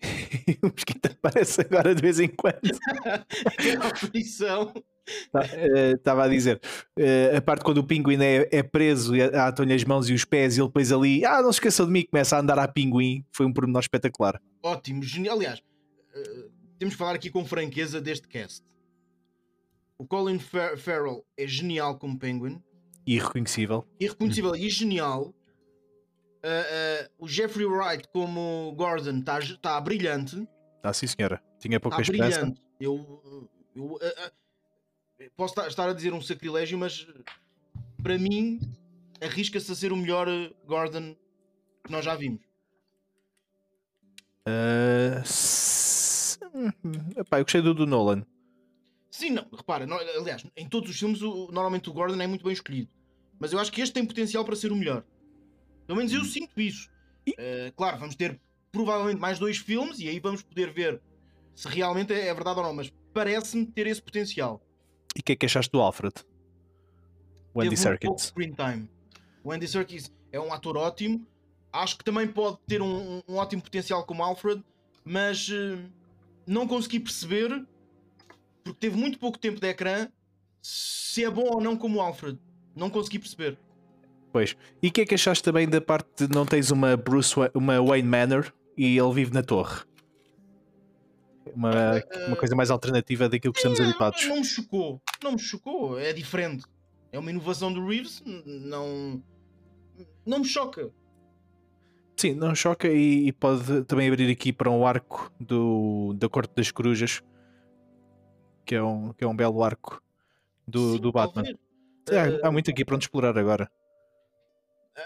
o 0.62 0.66
Mosquito 0.66 1.06
aparece 1.06 1.60
agora 1.60 1.94
de 1.94 2.00
vez 2.00 2.20
em 2.20 2.28
quando. 2.28 2.60
é 3.58 3.76
a 3.76 3.86
aflição. 3.92 4.72
Estava 5.06 6.22
uh, 6.22 6.24
a 6.24 6.28
dizer, 6.28 6.60
uh, 6.98 7.36
a 7.36 7.40
parte 7.40 7.64
quando 7.64 7.78
o 7.78 7.84
pinguim 7.84 8.22
é, 8.22 8.48
é 8.50 8.62
preso 8.62 9.14
e 9.14 9.22
atam-lhe 9.22 9.74
as 9.74 9.84
mãos 9.84 10.08
e 10.08 10.14
os 10.14 10.24
pés 10.24 10.56
e 10.56 10.60
ele 10.60 10.68
depois 10.68 10.90
ali, 10.90 11.24
ah, 11.24 11.42
não 11.42 11.52
se 11.52 11.56
esqueça 11.56 11.84
de 11.84 11.90
mim, 11.90 12.06
começa 12.10 12.36
a 12.36 12.40
andar 12.40 12.58
a 12.58 12.66
pinguim, 12.66 13.24
foi 13.32 13.44
um 13.44 13.52
pormenor 13.52 13.80
espetacular. 13.80 14.40
Ótimo, 14.62 15.02
genial. 15.02 15.36
Aliás, 15.36 15.58
uh, 15.58 16.50
temos 16.78 16.94
que 16.94 16.98
falar 16.98 17.14
aqui 17.14 17.30
com 17.30 17.44
franqueza 17.44 18.00
deste 18.00 18.26
cast. 18.28 18.64
O 19.98 20.06
Colin 20.06 20.38
Fer 20.38 20.76
Farrell 20.76 21.24
é 21.36 21.46
genial 21.46 21.98
como 21.98 22.18
Penguin. 22.18 22.60
Irreconhecível. 23.06 23.86
Irreconhecível 24.00 24.56
e 24.56 24.68
genial. 24.68 25.34
o 27.18 27.28
Jeffrey 27.28 27.66
Wright 27.66 28.08
como 28.12 28.74
Gordon 28.76 29.18
está 29.18 29.38
tá 29.60 29.80
brilhante. 29.80 30.48
Ah, 30.82 30.92
sim, 30.92 31.06
senhora. 31.06 31.40
Tinha 31.60 31.78
pouca 31.78 31.96
tá 31.96 32.02
esperança. 32.02 32.40
Brilhante. 32.40 32.60
Eu, 32.80 33.48
eu 33.74 33.98
posso 35.36 35.60
estar 35.62 35.88
a 35.88 35.92
dizer 35.92 36.12
um 36.12 36.20
sacrilégio, 36.20 36.78
mas 36.78 37.06
para 38.02 38.18
mim 38.18 38.60
arrisca-se 39.20 39.70
a 39.70 39.74
ser 39.74 39.92
o 39.92 39.96
melhor 39.96 40.28
eh, 40.28 40.52
Gordon 40.66 41.16
que 41.84 41.90
nós 41.90 42.04
já 42.04 42.14
vimos. 42.14 42.42
Uh... 44.46 45.22
Epá, 47.16 47.38
eu 47.38 47.44
gostei 47.44 47.62
do, 47.62 47.74
do 47.74 47.86
Nolan. 47.86 48.24
Sim, 49.10 49.30
não, 49.30 49.46
repara, 49.52 49.86
não, 49.86 49.96
aliás, 49.96 50.44
em 50.56 50.68
todos 50.68 50.90
os 50.90 50.98
filmes 50.98 51.22
o, 51.22 51.48
normalmente 51.52 51.88
o 51.88 51.92
Gordon 51.92 52.20
é 52.20 52.26
muito 52.26 52.44
bem 52.44 52.52
escolhido. 52.52 52.90
Mas 53.38 53.52
eu 53.52 53.58
acho 53.58 53.72
que 53.72 53.80
este 53.80 53.92
tem 53.92 54.04
potencial 54.04 54.44
para 54.44 54.56
ser 54.56 54.72
o 54.72 54.76
melhor. 54.76 55.04
Pelo 55.86 55.98
menos 55.98 56.12
eu 56.12 56.20
hum. 56.20 56.24
sinto 56.24 56.60
isso. 56.60 56.90
Uh, 57.28 57.72
claro, 57.76 57.98
vamos 57.98 58.14
ter 58.14 58.40
provavelmente 58.70 59.20
mais 59.20 59.38
dois 59.38 59.56
filmes 59.56 59.98
e 60.00 60.08
aí 60.08 60.18
vamos 60.18 60.42
poder 60.42 60.72
ver 60.72 61.00
se 61.54 61.68
realmente 61.68 62.12
é, 62.12 62.26
é 62.28 62.34
verdade 62.34 62.58
ou 62.58 62.64
não, 62.64 62.74
mas 62.74 62.92
parece-me 63.12 63.64
ter 63.66 63.86
esse 63.86 64.02
potencial. 64.02 64.60
E 65.14 65.20
o 65.20 65.22
que 65.22 65.32
é 65.32 65.36
que 65.36 65.46
achaste 65.46 65.70
do 65.70 65.80
Alfred? 65.80 66.14
O 67.52 67.60
Andy 67.60 67.76
Serkis. 67.76 68.32
time. 68.34 68.88
O 69.44 69.52
Andy 69.52 69.68
Serkis 69.68 70.12
é 70.32 70.40
um 70.40 70.52
ator 70.52 70.76
ótimo. 70.76 71.24
Acho 71.72 71.98
que 71.98 72.04
também 72.04 72.26
pode 72.26 72.58
ter 72.66 72.82
um, 72.82 73.22
um 73.28 73.36
ótimo 73.36 73.62
potencial 73.62 74.04
como 74.04 74.22
Alfred, 74.22 74.62
mas 75.04 75.48
uh, 75.48 75.78
não 76.46 76.66
consegui 76.66 77.00
perceber, 77.00 77.64
porque 78.62 78.78
teve 78.78 78.96
muito 78.96 79.18
pouco 79.18 79.38
tempo 79.38 79.60
de 79.60 79.68
ecrã, 79.68 80.08
se 80.62 81.24
é 81.24 81.30
bom 81.30 81.48
ou 81.54 81.60
não 81.60 81.76
como 81.76 82.00
Alfred. 82.00 82.38
Não 82.74 82.90
consegui 82.90 83.18
perceber. 83.18 83.58
Pois. 84.32 84.56
E 84.82 84.88
o 84.88 84.92
que 84.92 85.02
é 85.02 85.06
que 85.06 85.14
achaste 85.14 85.44
também 85.44 85.68
da 85.68 85.80
parte 85.80 86.26
de 86.26 86.34
não 86.34 86.44
tens 86.44 86.72
uma 86.72 86.96
Bruce 86.96 87.34
uma 87.54 87.80
Wayne 87.80 88.08
Manor 88.08 88.52
e 88.76 88.98
ele 88.98 89.12
vive 89.12 89.32
na 89.32 89.44
torre? 89.44 89.82
Uma, 91.54 92.02
uma 92.26 92.36
coisa 92.36 92.54
mais 92.54 92.70
alternativa 92.70 93.28
daquilo 93.28 93.52
que 93.52 93.58
estamos 93.58 93.80
habituados. 93.80 94.26
Não 94.26 94.36
me 94.36 94.44
chocou, 94.44 95.02
não 95.22 95.32
me 95.32 95.38
chocou, 95.38 95.98
é 95.98 96.12
diferente. 96.12 96.64
É 97.12 97.18
uma 97.18 97.30
inovação 97.30 97.72
do 97.72 97.86
Reeves, 97.86 98.22
não, 98.44 99.22
não 100.26 100.40
me 100.40 100.44
choca. 100.44 100.90
Sim, 102.16 102.34
não 102.34 102.54
choca 102.54 102.88
e, 102.88 103.28
e, 103.28 103.32
pode 103.32 103.84
também 103.84 104.08
abrir 104.08 104.30
aqui 104.30 104.52
para 104.52 104.70
um 104.70 104.86
arco 104.86 105.32
do, 105.38 106.14
da 106.14 106.28
Corte 106.28 106.54
das 106.54 106.70
Corujas, 106.70 107.22
que 108.64 108.74
é 108.74 108.82
um, 108.82 109.12
que 109.12 109.24
é 109.24 109.26
um 109.26 109.34
belo 109.34 109.62
arco 109.62 110.02
do, 110.66 110.92
Sim, 110.92 111.00
do 111.00 111.12
Batman. 111.12 111.44
É, 112.08 112.18
há, 112.18 112.48
há 112.48 112.52
muito 112.52 112.70
aqui 112.70 112.84
para 112.84 112.94
onde 112.94 113.04
explorar 113.04 113.36
agora. 113.36 113.70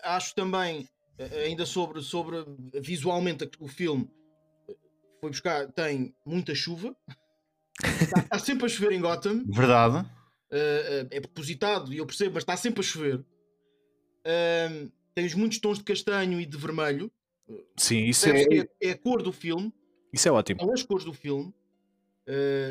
Acho 0.02 0.34
também, 0.34 0.86
ainda 1.44 1.64
sobre, 1.64 2.02
sobre 2.02 2.44
visualmente 2.74 3.48
o 3.58 3.66
filme, 3.66 4.08
foi 5.20 5.30
buscar, 5.30 5.70
tem 5.72 6.14
muita 6.24 6.54
chuva, 6.54 6.96
está, 7.82 8.20
está, 8.20 8.38
sempre 8.38 8.66
a 8.66 8.68
chover 8.68 8.92
em 8.92 9.00
Gotham. 9.00 9.44
Verdade. 9.46 10.06
Uh, 10.50 11.04
uh, 11.04 11.08
é 11.10 11.20
propositado 11.20 11.92
e 11.92 11.98
eu 11.98 12.06
percebo, 12.06 12.34
mas 12.34 12.42
está 12.42 12.56
sempre 12.56 12.80
a 12.80 12.84
chover. 12.84 13.18
Uh, 13.18 14.90
tens 15.14 15.34
muitos 15.34 15.58
tons 15.58 15.78
de 15.78 15.84
castanho 15.84 16.40
e 16.40 16.46
de 16.46 16.56
vermelho. 16.56 17.10
Sim, 17.76 18.04
isso 18.04 18.28
é... 18.28 18.42
é... 18.42 18.68
é. 18.80 18.90
a 18.90 18.98
cor 18.98 19.22
do 19.22 19.32
filme. 19.32 19.72
Isso 20.12 20.28
é 20.28 20.32
ótimo. 20.32 20.60
São 20.60 20.72
as 20.72 20.82
cores 20.82 21.04
do 21.04 21.12
filme. 21.12 21.52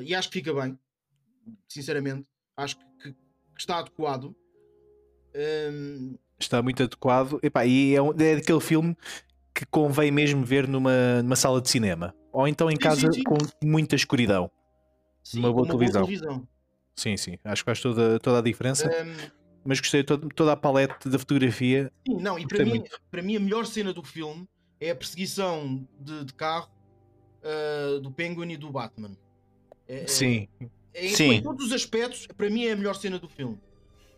e 0.03 0.15
acho 0.15 0.29
que 0.29 0.39
fica 0.39 0.53
bem. 0.53 0.77
Sinceramente. 1.67 2.25
Acho 2.55 2.77
que, 2.77 3.11
que 3.11 3.15
está 3.59 3.79
adequado. 3.79 4.35
Está 6.39 6.61
muito 6.61 6.81
adequado. 6.81 7.39
Epá, 7.43 7.65
e 7.65 7.95
é, 7.95 7.99
é 7.99 8.35
daquele 8.35 8.59
filme 8.59 8.95
que 9.57 9.65
convém 9.65 10.11
mesmo 10.11 10.45
ver 10.45 10.67
numa, 10.67 11.23
numa 11.23 11.35
sala 11.35 11.59
de 11.59 11.67
cinema. 11.67 12.13
Ou 12.31 12.47
então 12.47 12.69
em 12.69 12.75
casa 12.75 13.11
sim, 13.11 13.13
sim. 13.13 13.23
com 13.23 13.37
muita 13.63 13.95
escuridão. 13.95 14.51
Sim, 15.23 15.39
uma 15.39 15.51
boa 15.51 15.65
televisão. 15.65 16.01
Boa 16.01 16.13
televisão. 16.13 16.47
Sim, 16.95 17.17
sim. 17.17 17.39
Acho 17.43 17.63
que 17.63 17.65
faz 17.65 17.81
toda, 17.81 18.19
toda 18.19 18.37
a 18.37 18.41
diferença. 18.41 18.87
Um... 18.87 19.37
Mas 19.65 19.79
gostei 19.79 20.03
de 20.03 20.19
toda, 20.35 20.51
a 20.51 20.55
palete 20.55 21.09
da 21.09 21.17
fotografia. 21.17 21.91
Sim, 22.07 22.17
não, 22.21 22.37
e 22.37 22.45
para 22.45 22.63
mim, 22.63 22.83
para 23.09 23.21
mim 23.23 23.35
a 23.35 23.39
melhor 23.39 23.65
cena 23.65 23.91
do 23.91 24.03
filme 24.03 24.47
é 24.79 24.91
a 24.91 24.95
perseguição 24.95 25.87
de, 25.99 26.25
de 26.25 26.33
carro 26.35 26.69
uh, 27.41 27.99
do 27.99 28.11
Penguin 28.11 28.51
e 28.51 28.57
do 28.57 28.71
Batman. 28.71 29.17
É, 29.87 30.03
é 30.03 30.07
sim. 30.07 30.47
É, 30.93 31.07
é, 31.07 31.09
sim. 31.09 31.31
Em 31.31 31.41
todos 31.41 31.65
os 31.65 31.71
aspectos, 31.71 32.27
para 32.27 32.47
mim 32.47 32.65
é 32.65 32.73
a 32.73 32.75
melhor 32.75 32.93
cena 32.93 33.17
do 33.17 33.27
filme. 33.27 33.59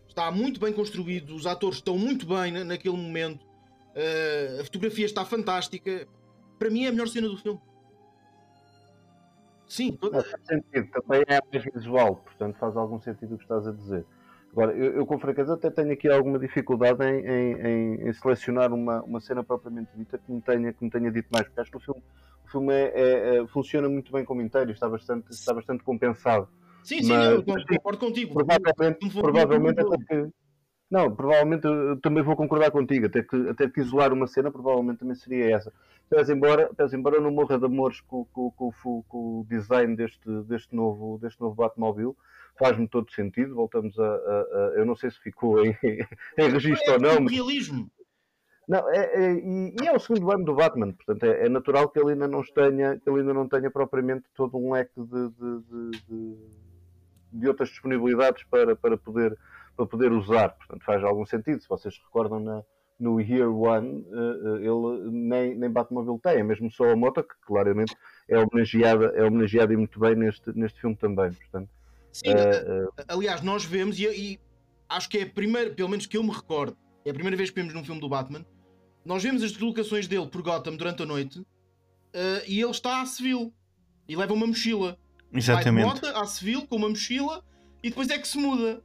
Está 0.06 0.30
muito 0.30 0.60
bem 0.60 0.72
construído, 0.72 1.34
os 1.34 1.46
atores 1.46 1.78
estão 1.78 1.96
muito 1.96 2.26
bem 2.26 2.52
naquele 2.52 2.96
momento. 2.96 3.49
Uh, 3.94 4.60
a 4.60 4.64
fotografia 4.64 5.06
está 5.06 5.24
fantástica. 5.24 6.06
Para 6.58 6.70
mim 6.70 6.84
é 6.84 6.88
a 6.88 6.92
melhor 6.92 7.08
cena 7.08 7.28
do 7.28 7.36
filme. 7.36 7.60
Sim, 9.66 9.92
toda... 9.92 10.22
faz 10.22 10.46
sentido. 10.46 10.88
Também 10.90 11.24
é 11.28 11.40
mais 11.52 11.64
visual, 11.72 12.16
portanto 12.16 12.56
faz 12.58 12.76
algum 12.76 13.00
sentido 13.00 13.34
o 13.34 13.38
que 13.38 13.44
estás 13.44 13.66
a 13.66 13.72
dizer. 13.72 14.04
Agora, 14.52 14.72
eu, 14.72 14.96
eu 14.96 15.06
com 15.06 15.18
franqueza 15.18 15.54
até 15.54 15.70
tenho 15.70 15.92
aqui 15.92 16.08
alguma 16.08 16.38
dificuldade 16.38 17.04
em, 17.04 17.24
em, 17.24 18.08
em, 18.08 18.12
selecionar 18.12 18.72
uma, 18.72 19.00
uma 19.02 19.20
cena 19.20 19.44
propriamente 19.44 19.90
dita 19.94 20.18
que 20.18 20.32
me 20.32 20.40
tenha, 20.40 20.72
que 20.72 20.84
me 20.84 20.90
tenha 20.90 21.10
dito 21.10 21.28
mais, 21.30 21.46
porque 21.46 21.60
acho 21.60 21.70
que 21.70 21.76
o 21.76 21.80
filme, 21.80 22.02
o 22.44 22.50
filme 22.50 22.74
é, 22.74 22.92
é, 22.94 23.36
é, 23.36 23.46
funciona 23.46 23.88
muito 23.88 24.10
bem 24.10 24.24
como 24.24 24.42
inteiro, 24.42 24.72
está 24.72 24.88
bastante, 24.88 25.30
está 25.30 25.54
bastante 25.54 25.84
compensado. 25.84 26.48
Sim, 26.82 27.02
sim, 27.02 27.12
mas, 27.12 27.30
eu 27.30 27.44
concordo 27.44 27.98
contigo. 27.98 28.34
Provavelmente, 28.34 29.10
provavelmente 29.12 29.80
até 29.80 29.96
que 29.98 30.30
não, 30.90 31.14
provavelmente 31.14 31.64
eu 31.64 31.96
também 32.00 32.22
vou 32.22 32.34
concordar 32.34 32.72
contigo, 32.72 33.06
até 33.06 33.22
que, 33.22 33.48
até 33.48 33.68
que 33.68 33.80
isolar 33.80 34.12
uma 34.12 34.26
cena 34.26 34.50
provavelmente 34.50 34.98
também 34.98 35.14
seria 35.14 35.54
essa. 35.54 35.72
Pese 36.08 36.32
embora, 36.32 36.68
pese 36.74 36.96
embora 36.96 37.16
eu 37.16 37.22
não 37.22 37.30
morra 37.30 37.56
de 37.56 37.64
amores 37.64 38.00
com, 38.00 38.24
com, 38.24 38.50
com, 38.50 39.02
com, 39.08 39.40
o 39.40 39.46
design 39.48 39.94
deste, 39.94 40.28
deste, 40.48 40.74
novo, 40.74 41.16
deste 41.18 41.40
novo 41.40 41.54
Batmobile, 41.54 42.16
faz-me 42.58 42.88
todo 42.88 43.12
sentido, 43.12 43.54
voltamos 43.54 43.96
a, 44.00 44.04
a, 44.04 44.08
a, 44.08 44.58
Eu 44.74 44.84
não 44.84 44.96
sei 44.96 45.12
se 45.12 45.20
ficou 45.20 45.64
em, 45.64 45.76
em 46.36 46.50
registro 46.50 46.90
é, 46.90 46.94
ou 46.94 47.00
não. 47.00 47.20
Mas... 47.20 47.32
realismo. 47.32 47.88
Não, 48.66 48.88
é, 48.88 48.98
é, 49.14 49.32
e, 49.34 49.76
e, 49.80 49.86
é 49.86 49.92
o 49.92 50.00
segundo 50.00 50.30
ano 50.32 50.44
do 50.44 50.54
Batman, 50.54 50.92
portanto 50.92 51.24
é, 51.24 51.46
é, 51.46 51.48
natural 51.48 51.88
que 51.88 52.00
ele 52.00 52.12
ainda 52.12 52.26
não 52.26 52.42
tenha, 52.42 52.98
que 52.98 53.08
ele 53.08 53.20
ainda 53.20 53.34
não 53.34 53.48
tenha 53.48 53.70
propriamente 53.70 54.24
todo 54.34 54.56
um 54.56 54.72
leque 54.72 54.92
de, 54.96 55.28
de, 55.28 55.60
de, 55.60 55.90
de, 56.08 56.36
de 57.32 57.48
outras 57.48 57.68
disponibilidades 57.68 58.44
para, 58.44 58.74
para 58.74 58.96
poder 58.96 59.36
para 59.80 59.86
poder 59.86 60.12
usar. 60.12 60.50
Portanto, 60.50 60.84
faz 60.84 61.02
algum 61.02 61.24
sentido. 61.24 61.60
Se 61.60 61.68
vocês 61.68 61.94
se 61.94 62.00
recordam 62.02 62.40
na, 62.40 62.62
no 62.98 63.20
Year 63.20 63.48
One, 63.48 64.04
uh, 64.10 64.56
ele 64.56 65.10
nem, 65.10 65.54
nem 65.54 65.70
Batmobile 65.70 66.18
tem, 66.22 66.40
é 66.40 66.42
mesmo 66.42 66.70
só 66.70 66.90
a 66.90 66.96
moto, 66.96 67.22
que 67.22 67.34
claramente 67.46 67.96
é 68.28 68.38
homenageada, 68.38 69.06
é 69.16 69.24
homenageada 69.24 69.72
e 69.72 69.76
muito 69.76 69.98
bem 69.98 70.14
neste, 70.14 70.52
neste 70.54 70.80
filme 70.80 70.96
também. 70.96 71.32
Portanto, 71.32 71.70
Sim, 72.12 72.30
uh, 72.30 72.88
uh, 72.88 72.92
aliás, 73.08 73.40
nós 73.40 73.64
vemos, 73.64 73.98
e, 73.98 74.04
e, 74.06 74.40
acho 74.88 75.08
que 75.08 75.18
é 75.18 75.22
a 75.22 75.30
primeira, 75.30 75.70
pelo 75.70 75.88
menos 75.88 76.06
que 76.06 76.16
eu 76.16 76.22
me 76.22 76.30
recordo, 76.30 76.76
é 77.04 77.10
a 77.10 77.14
primeira 77.14 77.36
vez 77.36 77.48
que 77.48 77.56
vemos 77.56 77.72
num 77.72 77.84
filme 77.84 78.00
do 78.00 78.08
Batman, 78.08 78.44
nós 79.04 79.22
vemos 79.22 79.42
as 79.42 79.52
deslocações 79.52 80.06
dele 80.06 80.26
por 80.26 80.42
Gotham 80.42 80.76
durante 80.76 81.02
a 81.02 81.06
noite 81.06 81.42
e 82.46 82.60
ele 82.60 82.70
está 82.70 83.00
a 83.00 83.06
civil 83.06 83.50
e 84.06 84.14
leva 84.14 84.34
uma 84.34 84.46
mochila. 84.46 84.98
Exatamente. 85.32 85.86
Vai 85.86 85.94
de 85.94 86.02
moto 86.02 86.16
à 86.18 86.26
civil 86.26 86.66
com 86.66 86.76
uma 86.76 86.88
mochila 86.90 87.42
e 87.82 87.88
depois 87.88 88.10
é 88.10 88.18
que 88.18 88.28
se 88.28 88.36
muda 88.36 88.82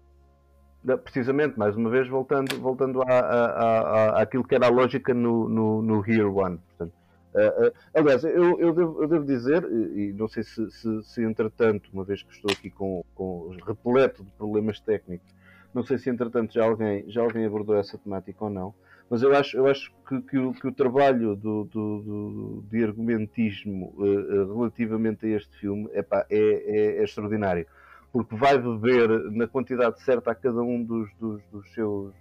precisamente, 1.03 1.57
mais 1.57 1.75
uma 1.75 1.89
vez, 1.89 2.07
voltando, 2.07 2.59
voltando 2.59 3.01
à, 3.01 3.05
à, 3.05 3.79
à, 3.79 4.21
àquilo 4.21 4.43
que 4.43 4.55
era 4.55 4.67
a 4.67 4.69
lógica 4.69 5.13
no, 5.13 5.49
no, 5.49 5.81
no 5.81 6.05
Year 6.07 6.27
One. 6.27 6.57
Portanto, 6.57 6.93
uh, 7.33 7.67
uh, 7.67 7.73
aliás, 7.93 8.23
eu, 8.23 8.59
eu, 8.59 8.73
devo, 8.73 9.03
eu 9.03 9.07
devo 9.07 9.25
dizer, 9.25 9.63
e, 9.63 10.09
e 10.09 10.13
não 10.13 10.27
sei 10.27 10.43
se, 10.43 10.69
se, 10.71 11.03
se, 11.03 11.23
entretanto, 11.23 11.89
uma 11.93 12.03
vez 12.03 12.21
que 12.21 12.31
estou 12.31 12.51
aqui 12.51 12.69
com, 12.69 13.03
com 13.15 13.55
repleto 13.65 14.23
de 14.23 14.31
problemas 14.33 14.79
técnicos, 14.79 15.33
não 15.73 15.83
sei 15.83 15.97
se 15.97 16.09
entretanto 16.09 16.53
já 16.53 16.63
alguém, 16.63 17.03
já 17.09 17.21
alguém 17.21 17.45
abordou 17.45 17.75
essa 17.75 17.97
temática 17.97 18.45
ou 18.45 18.49
não, 18.49 18.73
Mas 19.09 19.21
eu 19.21 19.35
acho, 19.35 19.55
eu 19.55 19.67
acho 19.67 19.91
que, 20.07 20.21
que, 20.21 20.37
o, 20.37 20.53
que 20.53 20.67
o 20.67 20.71
trabalho 20.71 21.35
do, 21.35 21.65
do, 21.65 21.99
do 22.01 22.63
de 22.69 22.83
argumentismo 22.83 23.93
uh, 23.97 24.55
relativamente 24.55 25.25
a 25.25 25.29
este 25.37 25.55
filme 25.59 25.89
epá, 25.93 26.25
é, 26.29 26.37
é, 26.37 26.97
é, 26.97 27.03
extraordinário. 27.03 27.67
Porque 28.15 28.33
vai 28.33 28.57
beber 28.57 29.09
na 29.33 29.45
quantidade 29.45 30.01
certa 30.01 30.31
a 30.31 30.35
cada 30.35 30.61
um 30.61 30.81
dos, 30.81 31.13
dos, 31.19 31.41
dos 31.51 31.73
seus, 31.73 32.13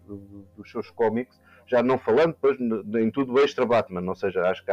dos 0.57 0.69
seus 0.69 0.91
cómics, 0.91 1.41
já 1.69 1.85
não 1.85 1.97
falando 1.99 2.33
depois 2.33 2.59
em 3.01 3.11
tudo 3.13 3.39
extra 3.39 3.65
Batman, 3.65 4.03
ou 4.09 4.17
seja, 4.17 4.43
acho 4.51 4.65
que 4.65 4.73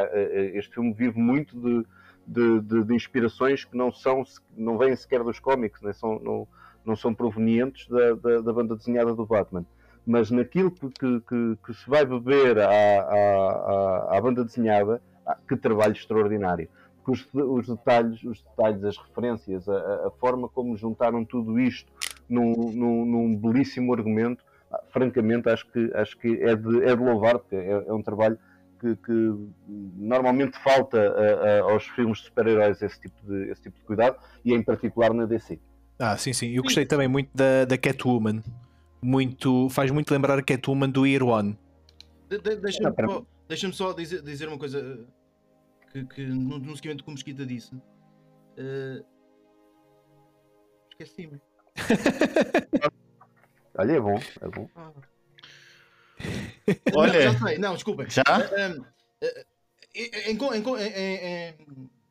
este 0.55 0.73
filme 0.73 0.91
vive 0.91 1.19
muito 1.19 1.55
de, 1.55 1.85
de, 2.25 2.61
de, 2.61 2.83
de, 2.85 2.95
inspirações 2.95 3.63
que 3.63 3.77
não 3.77 3.91
são 3.91 4.23
não 4.57 4.79
vêm 4.79 4.95
sequer 4.95 5.23
dos 5.23 5.39
cómics, 5.39 5.79
né? 5.83 5.93
são, 5.93 6.17
não, 6.17 6.47
não 6.83 6.95
são 6.95 7.13
provenientes 7.13 7.87
da, 7.87 8.15
da, 8.15 8.41
da, 8.41 8.51
banda 8.51 8.75
desenhada 8.75 9.13
do 9.13 9.23
Batman. 9.23 9.63
Mas 10.03 10.31
naquilo 10.31 10.71
que, 10.71 10.89
que, 10.89 11.57
que 11.63 11.73
se 11.75 11.87
vai 11.87 12.03
beber 12.03 12.57
à, 12.57 12.67
à, 12.67 14.17
à, 14.17 14.21
banda 14.21 14.43
desenhada, 14.43 14.99
que 15.47 15.55
trabalho 15.55 15.93
extraordinário. 15.93 16.67
Os, 17.07 17.27
os, 17.33 17.67
detalhes, 17.67 18.23
os 18.23 18.41
detalhes, 18.41 18.83
as 18.83 18.97
referências, 18.97 19.67
a, 19.67 20.07
a, 20.07 20.11
forma 20.19 20.47
como 20.47 20.77
juntaram 20.77 21.25
tudo 21.25 21.59
isto 21.59 21.91
num, 22.29 22.53
num, 22.71 23.05
num 23.05 23.35
belíssimo 23.35 23.93
argumento, 23.93 24.43
ah, 24.71 24.81
francamente 24.91 25.49
acho 25.49 25.65
que, 25.67 25.91
acho 25.95 26.17
que 26.17 26.27
é, 26.43 26.55
de, 26.55 26.83
é 26.83 26.95
de 26.95 27.03
louvar, 27.03 27.39
porque 27.39 27.55
é, 27.55 27.83
é 27.87 27.93
um 27.93 28.03
trabalho 28.03 28.37
que, 28.79 28.95
que 28.95 29.35
normalmente 29.97 30.57
falta 30.63 30.99
a, 30.99 31.59
a, 31.59 31.71
aos 31.71 31.87
filmes 31.87 32.19
de 32.19 32.25
super-heróis 32.25 32.81
esse, 32.81 32.99
tipo 32.99 33.15
de, 33.23 33.49
esse 33.49 33.61
tipo 33.61 33.77
de 33.77 33.83
cuidado, 33.83 34.17
e 34.43 34.53
em 34.53 34.63
particular 34.63 35.13
na 35.13 35.25
DC. 35.25 35.59
Ah, 35.99 36.17
sim, 36.17 36.33
sim. 36.33 36.49
Eu 36.49 36.63
gostei 36.63 36.85
também 36.85 37.07
muito 37.07 37.29
da, 37.33 37.65
da 37.65 37.77
Catwoman. 37.77 38.41
Muito, 39.01 39.69
faz 39.69 39.91
muito 39.91 40.11
lembrar 40.11 40.37
a 40.37 40.41
Catwoman 40.41 40.89
do 40.89 41.05
Year 41.05 41.23
One. 41.23 41.57
De, 42.27 42.39
de, 42.39 42.55
Deixa-me 42.55 42.87
ah, 42.87 43.07
só, 43.07 43.25
deixa 43.47 43.71
só 43.71 43.93
dizer, 43.93 44.21
dizer, 44.21 44.47
uma 44.47 44.57
coisa 44.57 45.05
que, 45.91 46.05
que 46.05 46.25
no, 46.25 46.57
no 46.59 46.75
seguimento 46.75 47.03
como 47.03 47.15
Mesquita 47.15 47.45
disse. 47.45 47.75
Uh... 47.75 49.05
Esqueci-me. 50.91 51.41
Olha, 53.77 53.93
é 53.93 53.99
bom, 53.99 54.19
é 54.41 54.47
bom. 54.49 54.69
Ah. 54.75 54.91
Olha, 56.93 57.13
não, 57.13 57.33
já 57.33 57.39
sei, 57.39 57.57
não, 57.57 57.73
desculpem. 57.73 58.07
Já? 58.09 58.21
Uh, 58.21 58.81
uh, 58.81 59.45
em, 59.95 60.37
em, 60.37 60.63
em, 60.69 61.55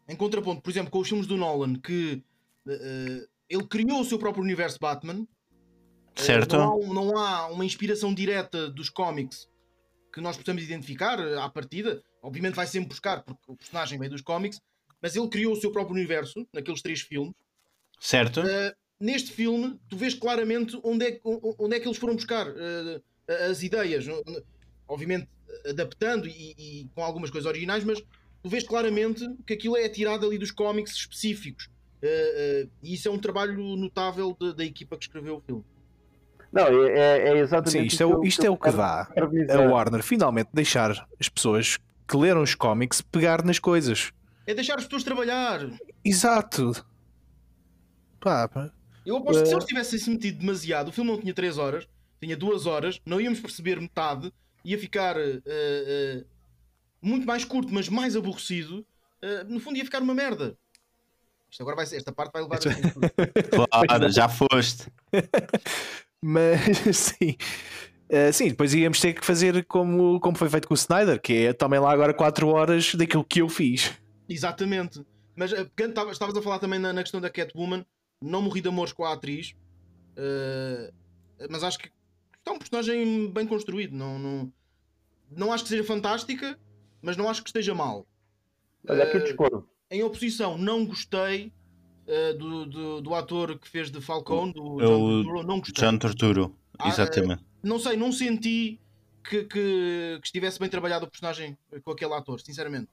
em, 0.09 0.17
contraponto, 0.17 0.63
por 0.63 0.71
exemplo, 0.71 0.91
com 0.91 0.99
os 0.99 1.09
filmes 1.09 1.27
do 1.27 1.37
Nolan, 1.37 1.75
que 1.77 2.23
uh, 2.67 3.29
ele 3.49 3.67
criou 3.69 4.01
o 4.01 4.05
seu 4.05 4.19
próprio 4.19 4.43
universo 4.43 4.79
Batman. 4.81 5.27
Certo. 6.17 6.57
Não 6.57 6.83
há, 6.83 6.87
não 6.95 7.19
há, 7.19 7.47
uma 7.49 7.65
inspiração 7.65 8.13
direta 8.13 8.69
dos 8.69 8.91
cómics 8.91 9.49
que 10.13 10.21
nós 10.21 10.37
possamos 10.37 10.63
identificar 10.63 11.21
à 11.39 11.49
partida. 11.49 12.03
Obviamente 12.23 12.55
vai 12.55 12.67
sempre 12.67 12.89
buscar, 12.89 13.23
porque 13.23 13.43
o 13.47 13.57
personagem 13.57 13.99
vem 13.99 14.09
dos 14.09 14.21
cómics, 14.21 14.61
mas 15.01 15.17
ele 15.17 15.29
criou 15.29 15.53
o 15.53 15.57
seu 15.57 15.73
próprio 15.73 15.97
universo 15.97 16.47
naqueles 16.53 16.83
três 16.83 17.01
filmes. 17.01 17.35
Certo. 17.99 18.43
neste 18.99 19.31
filme, 19.31 19.79
tu 19.89 19.97
vês 19.97 20.15
claramente 20.15 20.79
onde 20.83 21.05
é, 21.05 21.21
onde 21.23 21.77
é 21.77 21.81
que 21.81 21.87
eles 21.87 21.99
foram 21.99 22.15
buscar 22.15 22.47
as 23.49 23.63
ideias, 23.63 24.07
obviamente 24.89 25.29
adaptando 25.67 26.27
e, 26.27 26.55
e, 26.59 26.89
com 26.95 27.03
algumas 27.03 27.31
coisas 27.31 27.49
originais, 27.49 27.85
mas 27.85 28.01
tu 28.43 28.49
vês 28.49 28.65
claramente 28.65 29.27
que 29.47 29.55
aquilo 29.55 29.77
é 29.77 29.89
tirado 29.89 30.27
ali 30.27 30.39
dos 30.39 30.51
cómics 30.51 30.93
específicos. 30.93 31.69
Uh, 32.03 32.67
uh, 32.67 32.71
e 32.83 32.95
isso 32.95 33.09
é 33.09 33.11
um 33.11 33.19
trabalho 33.19 33.77
notável 33.77 34.35
de, 34.39 34.55
da 34.55 34.65
equipa 34.65 34.97
que 34.97 35.05
escreveu 35.05 35.37
o 35.37 35.41
filme. 35.41 35.65
Não, 36.51 36.67
é, 36.67 36.99
é, 36.99 37.29
é 37.29 37.39
exatamente 37.39 37.71
Sim, 37.71 37.87
isto, 37.87 38.03
é, 38.03 38.07
o, 38.07 38.25
isto 38.25 38.45
é 38.45 38.51
o 38.51 38.57
que 38.57 38.71
dá 38.73 39.09
a 39.51 39.61
Warner 39.71 40.03
finalmente 40.03 40.49
deixar 40.53 41.07
as 41.21 41.29
pessoas 41.29 41.79
que 42.11 42.17
leram 42.17 42.43
os 42.43 42.57
cómics 42.57 43.01
pegar 43.01 43.45
nas 43.45 43.61
coisas. 43.61 44.13
É 44.45 44.53
deixar 44.53 44.77
as 44.77 44.85
pessoas 44.85 45.05
trabalhar. 45.05 45.71
Exato. 46.05 46.85
Pá, 48.19 48.49
pá. 48.49 48.73
Eu 49.07 49.17
aposto 49.17 49.43
que 49.43 49.49
se 49.49 49.55
eles 49.55 49.65
tivessem 49.65 49.99
se 49.99 50.11
metido 50.11 50.41
demasiado, 50.41 50.89
o 50.89 50.93
filme 50.93 51.09
não 51.09 51.21
tinha 51.21 51.33
3 51.33 51.57
horas, 51.57 51.89
tinha 52.21 52.37
duas 52.37 52.67
horas, 52.67 53.01
não 53.07 53.21
íamos 53.21 53.39
perceber 53.39 53.81
metade, 53.81 54.33
ia 54.65 54.77
ficar 54.77 55.17
uh, 55.17 55.21
uh, 55.21 56.25
muito 57.01 57.25
mais 57.25 57.45
curto, 57.45 57.73
mas 57.73 57.89
mais 57.89 58.17
aborrecido. 58.17 58.85
Uh, 59.23 59.45
no 59.49 59.61
fundo, 59.61 59.79
ia 59.79 59.85
ficar 59.85 60.03
uma 60.03 60.15
merda. 60.15 60.59
Isto 61.49 61.63
agora 61.63 61.77
vai 61.77 61.87
ser, 61.87 61.97
esta 61.97 62.13
parte 62.13 62.33
vai 62.33 62.43
levar. 62.43 62.59
claro, 63.89 64.11
já 64.11 64.29
foste. 64.29 64.89
mas 66.21 66.61
sim. 66.93 67.37
Uh, 68.11 68.33
sim, 68.33 68.49
depois 68.49 68.75
íamos 68.75 68.99
ter 68.99 69.13
que 69.13 69.25
fazer 69.25 69.65
como, 69.67 70.19
como 70.19 70.37
foi 70.37 70.49
feito 70.49 70.67
com 70.67 70.75
o 70.75 70.77
Snyder, 70.77 71.21
que 71.21 71.47
é 71.47 71.53
também 71.53 71.79
lá 71.79 71.93
agora 71.93 72.13
4 72.13 72.49
horas 72.49 72.93
daquilo 72.97 73.25
que 73.25 73.41
eu 73.41 73.49
fiz. 73.49 73.93
Exatamente. 74.29 75.01
Mas 75.37 75.53
uh, 75.53 75.71
estavas 76.11 76.37
a 76.37 76.43
falar 76.43 76.59
também 76.59 76.81
na, 76.81 76.93
na, 76.93 77.03
questão 77.03 77.21
da 77.21 77.31
Catwoman, 77.31 77.87
não 78.21 78.43
morri 78.43 78.61
de 78.61 78.69
amores 78.69 78.93
com 78.93 79.05
a 79.05 79.13
atriz, 79.13 79.55
uh, 80.17 80.93
mas 81.49 81.63
acho 81.63 81.79
que 81.79 81.89
é 82.45 82.51
um 82.51 82.59
personagem 82.59 83.31
bem 83.31 83.47
construído. 83.47 83.95
Não, 83.95 84.19
não, 84.19 84.53
não 85.31 85.53
acho 85.53 85.63
que 85.65 85.71
seja 85.71 85.85
fantástica, 85.85 86.59
mas 87.01 87.17
não 87.17 87.29
acho 87.29 87.43
que 87.43 87.49
esteja 87.49 87.75
mal. 87.75 88.07
Olha, 88.89 89.05
aqui 89.05 89.19
uh, 89.19 89.25
discordo. 89.25 89.69
Em 89.91 90.03
oposição, 90.03 90.59
não 90.59 90.85
gostei 90.85 91.53
uh, 92.07 92.37
do, 92.37 92.67
do, 92.67 93.01
do, 93.01 93.15
ator 93.15 93.59
que 93.59 93.69
fez 93.69 93.91
de 93.91 94.01
Falcone, 94.01 94.53
do 94.53 94.81
é 94.81 94.85
John 94.85 94.99
Turturro. 94.99 95.43
Não 95.43 95.61
gostei. 95.61 95.85
John 95.85 95.99
Turturro, 95.99 96.57
exatamente. 96.87 97.43
Uh, 97.43 97.47
não 97.63 97.79
sei, 97.79 97.97
não 97.97 98.13
senti 98.13 98.81
que, 99.23 99.45
que, 99.45 100.19
que, 100.21 100.27
estivesse 100.27 100.59
bem 100.59 100.69
trabalhado 100.69 101.05
o 101.05 101.11
personagem 101.11 101.57
com 101.85 101.93
aquele 101.93 102.15
ator, 102.15 102.41
sinceramente. 102.41 102.89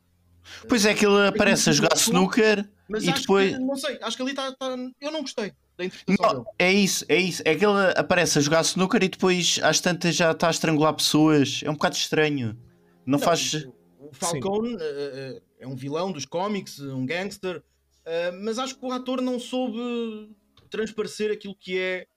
Pois 0.67 0.85
é 0.85 0.93
que 0.93 1.05
ele 1.05 1.27
aparece 1.27 1.69
a 1.69 1.73
jogar 1.73 1.95
snooker 1.95 2.67
mas 2.87 3.03
e 3.03 3.11
depois. 3.11 3.53
Que, 3.53 3.59
não 3.59 3.75
sei, 3.75 3.99
acho 4.01 4.15
que 4.15 4.23
ali 4.23 4.31
está. 4.31 4.51
Tá, 4.53 4.75
eu 5.01 5.11
não 5.11 5.21
gostei 5.21 5.53
da 5.77 5.85
interpretação 5.85 6.33
não, 6.33 6.43
dele. 6.43 6.55
É 6.57 6.71
isso, 6.71 7.05
é 7.09 7.17
isso. 7.17 7.41
É 7.45 7.55
que 7.55 7.65
ele 7.65 7.93
aparece 7.95 8.39
a 8.39 8.41
jogar 8.41 8.61
snooker 8.61 9.03
e 9.03 9.09
depois 9.09 9.59
às 9.61 9.79
tantas 9.79 10.15
já 10.15 10.31
está 10.31 10.47
a 10.47 10.51
estrangular 10.51 10.93
pessoas. 10.93 11.61
É 11.63 11.69
um 11.69 11.73
bocado 11.73 11.95
estranho. 11.95 12.57
Não, 13.05 13.17
não 13.17 13.19
faz. 13.19 13.67
O 13.99 14.13
Falcone 14.13 14.75
uh, 14.75 15.41
é 15.59 15.67
um 15.67 15.75
vilão 15.75 16.11
dos 16.11 16.25
cómics, 16.25 16.79
um 16.79 17.05
gangster, 17.05 17.57
uh, 17.57 18.43
mas 18.43 18.57
acho 18.57 18.77
que 18.77 18.85
o 18.85 18.91
ator 18.91 19.21
não 19.21 19.39
soube 19.39 20.33
transparecer 20.69 21.31
aquilo 21.31 21.55
que 21.55 21.77
é 21.77 22.07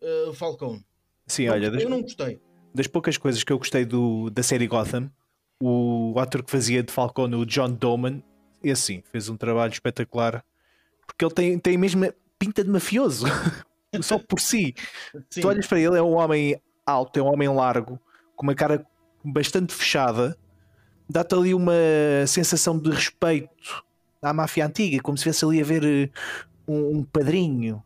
uh, 0.00 0.30
o 0.30 0.34
Falcone. 0.34 0.84
Sim, 1.26 1.46
não, 1.46 1.54
olha, 1.54 1.66
eu 1.66 1.72
das, 1.72 1.84
não 1.84 2.02
gostei. 2.02 2.40
Das 2.74 2.86
poucas 2.86 3.16
coisas 3.16 3.42
que 3.42 3.52
eu 3.52 3.58
gostei 3.58 3.84
do, 3.84 4.30
da 4.30 4.42
série 4.42 4.66
Gotham, 4.66 5.10
o 5.60 6.14
ator 6.18 6.42
que 6.42 6.50
fazia 6.50 6.82
de 6.82 6.92
Falcone, 6.92 7.34
o 7.34 7.44
John 7.44 7.72
Doman, 7.72 8.22
esse 8.62 8.82
sim, 8.82 9.02
fez 9.10 9.28
um 9.28 9.36
trabalho 9.36 9.72
espetacular 9.72 10.44
porque 11.06 11.24
ele 11.24 11.34
tem, 11.34 11.58
tem 11.58 11.78
mesmo 11.78 12.12
pinta 12.38 12.62
de 12.62 12.70
mafioso, 12.70 13.26
só 14.02 14.18
por 14.18 14.40
si. 14.40 14.74
Sim. 15.30 15.40
Tu 15.40 15.48
olhas 15.48 15.66
para 15.66 15.80
ele, 15.80 15.96
é 15.96 16.02
um 16.02 16.14
homem 16.14 16.60
alto, 16.84 17.18
é 17.18 17.22
um 17.22 17.26
homem 17.26 17.48
largo, 17.48 17.98
com 18.34 18.46
uma 18.46 18.54
cara 18.54 18.84
bastante 19.24 19.72
fechada, 19.72 20.36
dá-te 21.08 21.34
ali 21.34 21.54
uma 21.54 21.72
sensação 22.26 22.78
de 22.78 22.90
respeito 22.90 23.84
à 24.20 24.32
máfia 24.32 24.66
antiga, 24.66 25.00
como 25.00 25.16
se 25.16 25.24
fosse 25.24 25.44
ali 25.44 25.60
a 25.60 25.64
ver 25.64 25.84
eh, 25.84 26.10
um, 26.66 26.98
um 26.98 27.04
padrinho. 27.04 27.82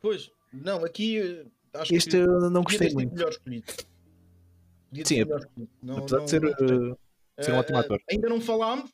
Pois, 0.00 0.30
não, 0.52 0.84
aqui 0.84 1.18
eh, 1.18 1.46
acho 1.74 1.94
este 1.94 2.10
que 2.10 2.16
eu 2.16 2.50
não 2.50 2.62
gostei 2.62 2.92
muito. 2.92 3.14
Melhor 3.14 3.30
escolhido. 3.30 3.72
Sim, 5.04 5.20
escolhido. 5.20 5.68
Não, 5.82 5.98
apesar 5.98 6.18
não, 6.18 6.24
de 6.24 6.30
ser, 6.30 6.44
uh, 6.44 6.98
ser 7.40 7.52
um 7.52 7.56
ótimo 7.56 7.78
ator. 7.78 8.00
Ainda 8.10 8.28
não 8.28 8.40
falámos 8.40 8.90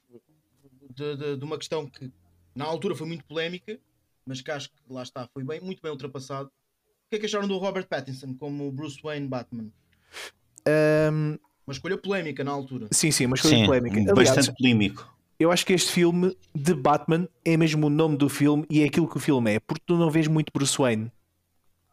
de, 0.94 1.16
de, 1.16 1.36
de 1.36 1.44
uma 1.44 1.58
questão 1.58 1.86
que 1.86 2.12
na 2.54 2.64
altura 2.64 2.94
foi 2.94 3.06
muito 3.06 3.24
polémica, 3.24 3.78
mas 4.24 4.40
que 4.40 4.50
acho 4.50 4.70
que 4.70 4.76
lá 4.88 5.02
está, 5.02 5.28
foi 5.32 5.44
bem, 5.44 5.60
muito 5.60 5.80
bem 5.82 5.90
ultrapassado. 5.90 6.48
O 6.48 7.10
que 7.10 7.16
é 7.16 7.18
que 7.18 7.26
acharam 7.26 7.48
do 7.48 7.56
Robert 7.56 7.86
Pattinson 7.86 8.34
como 8.34 8.70
Bruce 8.70 9.00
Wayne 9.02 9.28
Batman? 9.28 9.70
Um... 10.66 11.38
Uma 11.66 11.72
escolha 11.72 11.98
polémica 11.98 12.42
na 12.42 12.50
altura. 12.50 12.88
Sim, 12.90 13.10
sim, 13.10 13.26
uma 13.26 13.36
escolha 13.36 13.56
sim, 13.56 13.66
polémica. 13.66 13.96
Aliás, 13.98 14.14
bastante 14.14 14.56
polémico. 14.56 15.14
Eu 15.38 15.52
acho 15.52 15.66
que 15.66 15.72
este 15.74 15.92
filme 15.92 16.36
de 16.54 16.74
Batman 16.74 17.28
é 17.44 17.56
mesmo 17.56 17.86
o 17.86 17.90
nome 17.90 18.16
do 18.16 18.28
filme 18.28 18.64
e 18.70 18.80
é 18.80 18.86
aquilo 18.86 19.06
que 19.06 19.18
o 19.18 19.20
filme 19.20 19.54
é, 19.54 19.60
porque 19.60 19.82
tu 19.86 19.96
não 19.96 20.10
vês 20.10 20.26
muito 20.26 20.50
Bruce 20.52 20.76
Wayne. 20.76 21.12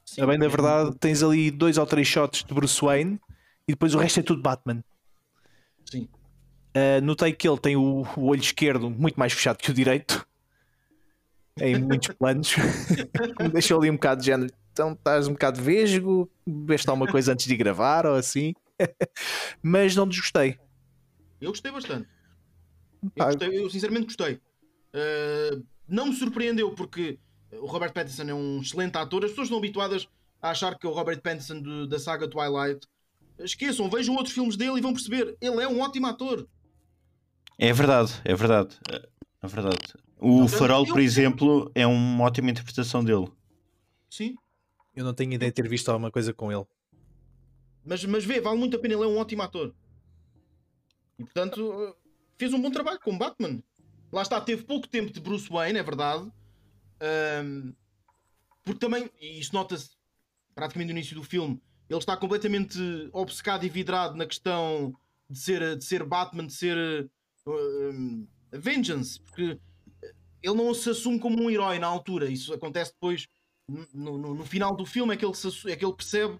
Sim, 0.05 0.21
a 0.21 0.27
bem 0.27 0.37
da 0.37 0.47
verdade, 0.47 0.95
tens 0.99 1.23
ali 1.23 1.49
dois 1.49 1.77
ou 1.77 1.85
três 1.85 2.07
shots 2.07 2.43
de 2.43 2.53
Bruce 2.53 2.79
Wayne 2.79 3.19
e 3.67 3.71
depois 3.71 3.95
o 3.95 3.97
resto 3.97 4.19
é 4.19 4.23
tudo 4.23 4.41
Batman. 4.41 4.83
Sim. 5.89 6.07
Uh, 6.75 7.01
notei 7.03 7.33
que 7.33 7.47
ele 7.47 7.57
tem 7.57 7.75
o, 7.75 8.05
o 8.15 8.25
olho 8.25 8.41
esquerdo 8.41 8.89
muito 8.89 9.19
mais 9.19 9.33
fechado 9.33 9.57
que 9.57 9.71
o 9.71 9.73
direito 9.73 10.27
em 11.59 11.79
muitos 11.79 12.13
planos. 12.15 12.55
Me 13.41 13.49
deixou 13.49 13.79
ali 13.79 13.89
um 13.89 13.95
bocado 13.95 14.21
de 14.21 14.27
género. 14.27 14.53
Então 14.71 14.91
estás 14.91 15.27
um 15.27 15.33
bocado 15.33 15.61
vesgo, 15.61 16.29
veste 16.45 16.89
alguma 16.89 17.09
coisa 17.09 17.31
antes 17.31 17.45
de 17.45 17.55
gravar 17.55 18.05
ou 18.05 18.15
assim. 18.15 18.53
Mas 19.63 19.95
não 19.95 20.07
desgostei. 20.07 20.59
Eu 21.39 21.49
gostei 21.49 21.71
bastante. 21.71 22.07
Eu, 23.15 23.25
gostei, 23.25 23.59
eu 23.59 23.69
sinceramente 23.69 24.05
gostei. 24.07 24.35
Uh, 24.93 25.63
não 25.87 26.07
me 26.07 26.13
surpreendeu 26.13 26.71
porque 26.71 27.19
o 27.61 27.65
Robert 27.65 27.93
Pattinson 27.93 28.23
é 28.23 28.33
um 28.33 28.61
excelente 28.61 28.97
ator. 28.97 29.23
As 29.23 29.31
pessoas 29.31 29.47
estão 29.47 29.57
habituadas 29.57 30.07
a 30.41 30.49
achar 30.49 30.77
que 30.77 30.87
o 30.87 30.91
Robert 30.91 31.21
Pattinson 31.21 31.61
do, 31.61 31.87
da 31.87 31.99
saga 31.99 32.27
Twilight 32.27 32.87
esqueçam, 33.39 33.89
vejam 33.89 34.15
outros 34.15 34.33
filmes 34.33 34.55
dele 34.55 34.77
e 34.77 34.81
vão 34.81 34.93
perceber, 34.93 35.35
ele 35.41 35.61
é 35.61 35.67
um 35.67 35.81
ótimo 35.81 36.07
ator. 36.07 36.47
É 37.57 37.71
verdade, 37.73 38.13
é 38.23 38.35
verdade. 38.35 38.77
É 39.41 39.47
verdade. 39.47 39.93
O 40.19 40.41
Não, 40.41 40.47
Farol, 40.47 40.85
por 40.85 40.99
exemplo, 40.99 41.71
é 41.75 41.85
uma 41.85 42.23
ótima 42.23 42.49
interpretação 42.49 43.03
dele. 43.03 43.27
Sim. 44.09 44.35
Eu 44.95 45.03
não 45.03 45.13
tenho 45.13 45.33
ideia 45.33 45.51
de 45.51 45.55
ter 45.55 45.67
visto 45.67 45.89
alguma 45.89 46.09
coisa 46.09 46.33
com 46.33 46.51
ele. 46.51 46.65
Mas, 47.83 48.03
mas 48.05 48.25
vê, 48.25 48.41
vale 48.41 48.57
muito 48.57 48.77
a 48.77 48.79
pena, 48.79 48.95
ele 48.95 49.03
é 49.03 49.07
um 49.07 49.17
ótimo 49.17 49.43
ator. 49.43 49.73
E 51.19 51.23
portanto, 51.23 51.95
fez 52.37 52.53
um 52.53 52.61
bom 52.61 52.71
trabalho 52.71 52.99
com 52.99 53.17
Batman. 53.17 53.61
Lá 54.11 54.21
está, 54.21 54.39
teve 54.41 54.63
pouco 54.63 54.87
tempo 54.87 55.11
de 55.11 55.19
Bruce 55.19 55.49
Wayne, 55.49 55.79
é 55.79 55.83
verdade. 55.83 56.31
Ahm, 56.99 57.73
porque 58.63 58.79
também, 58.79 59.09
e 59.19 59.39
isso 59.39 59.53
nota-se 59.53 59.91
praticamente 60.53 60.91
no 60.91 60.97
início 60.97 61.15
do 61.15 61.23
filme, 61.23 61.61
ele 61.89 61.99
está 61.99 62.17
completamente 62.17 62.79
obcecado 63.13 63.65
e 63.65 63.69
vidrado 63.69 64.15
na 64.15 64.25
questão 64.25 64.93
de 65.29 65.39
ser, 65.39 65.77
de 65.77 65.83
ser 65.83 66.03
Batman, 66.03 66.47
de 66.47 66.53
ser 66.53 67.09
um, 67.47 68.27
Vengeance, 68.51 69.19
porque 69.19 69.59
ele 70.41 70.55
não 70.55 70.73
se 70.73 70.89
assume 70.89 71.19
como 71.19 71.41
um 71.43 71.49
herói 71.49 71.77
na 71.77 71.87
altura. 71.87 72.29
Isso 72.29 72.53
acontece 72.53 72.91
depois 72.93 73.27
no, 73.93 74.17
no- 74.17 74.33
no 74.35 74.45
final 74.45 74.75
do 74.75 74.85
filme, 74.85 75.13
é 75.13 75.17
que, 75.17 75.25
ele 75.25 75.33
se 75.35 75.71
é 75.71 75.75
que 75.75 75.85
ele 75.85 75.93
percebe 75.93 76.39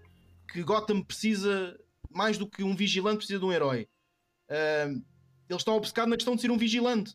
que 0.52 0.62
Gotham 0.62 1.02
precisa 1.02 1.78
mais 2.10 2.38
do 2.38 2.48
que 2.48 2.62
um 2.64 2.74
vigilante, 2.74 3.18
precisa 3.18 3.38
de 3.38 3.44
um 3.44 3.52
herói. 3.52 3.88
Ele 5.48 5.56
está 5.58 5.72
obcecado 5.72 6.08
na 6.08 6.16
questão 6.16 6.34
de 6.34 6.42
ser 6.42 6.50
um 6.50 6.58
vigilante 6.58 7.14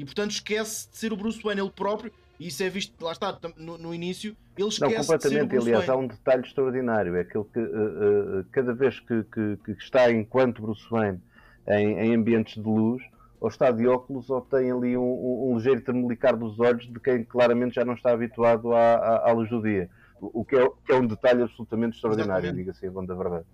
e 0.00 0.04
portanto 0.06 0.30
esquece 0.30 0.90
de 0.90 0.96
ser 0.96 1.12
o 1.12 1.16
Bruce 1.16 1.42
Wayne 1.42 1.60
ele 1.60 1.70
próprio. 1.70 2.10
E 2.38 2.46
isso 2.46 2.62
é 2.62 2.70
visto, 2.70 2.94
lá 3.04 3.12
está, 3.12 3.38
no, 3.58 3.76
no 3.76 3.94
início, 3.94 4.30
ele 4.56 4.64
Não, 4.64 4.68
esquece 4.68 4.88
de 4.88 4.94
ser 4.94 5.02
o 5.02 5.04
completamente. 5.18 5.48
Bruce 5.50 5.68
Aliás, 5.68 5.90
há 5.90 5.92
Wayne. 5.94 6.04
um 6.04 6.08
detalhe 6.08 6.42
extraordinário. 6.42 7.16
É 7.16 7.20
aquele 7.20 7.44
que 7.44 7.58
eh, 7.60 7.62
eh, 7.64 8.44
cada 8.50 8.72
vez 8.72 8.98
que, 8.98 9.22
que- 9.24 9.58
que 9.62 9.72
está 9.72 10.10
enquanto 10.10 10.62
Bruce 10.62 10.86
Wayne 10.90 11.20
em, 11.68 11.98
em 11.98 12.14
ambientes 12.14 12.54
de 12.54 12.62
luz, 12.66 13.02
ou 13.38 13.48
está 13.48 13.70
de 13.70 13.86
óculos, 13.86 14.30
ou 14.30 14.40
tem 14.40 14.70
ali 14.72 14.96
um, 14.96 15.02
um- 15.02 15.50
um 15.52 15.56
ligeiro 15.58 15.82
tremelicar 15.82 16.34
dos 16.34 16.58
olhos 16.58 16.90
de 16.90 16.98
quem 16.98 17.22
claramente 17.24 17.74
já 17.74 17.84
não 17.84 17.92
está 17.92 18.10
habituado 18.10 18.72
à, 18.72 18.94
à- 18.94 19.28
à 19.28 19.32
luz 19.32 19.50
do 19.50 19.60
dia. 19.60 19.90
O 20.18 20.42
que 20.42 20.56
é, 20.56 20.66
que 20.86 20.92
é 20.92 20.96
um 20.96 21.06
detalhe 21.06 21.42
absolutamente 21.42 21.96
extraordinário, 21.96 22.50
diga-se 22.54 22.86
em 22.86 22.90
bom 22.90 23.04
da 23.04 23.14
verdade. 23.14 23.44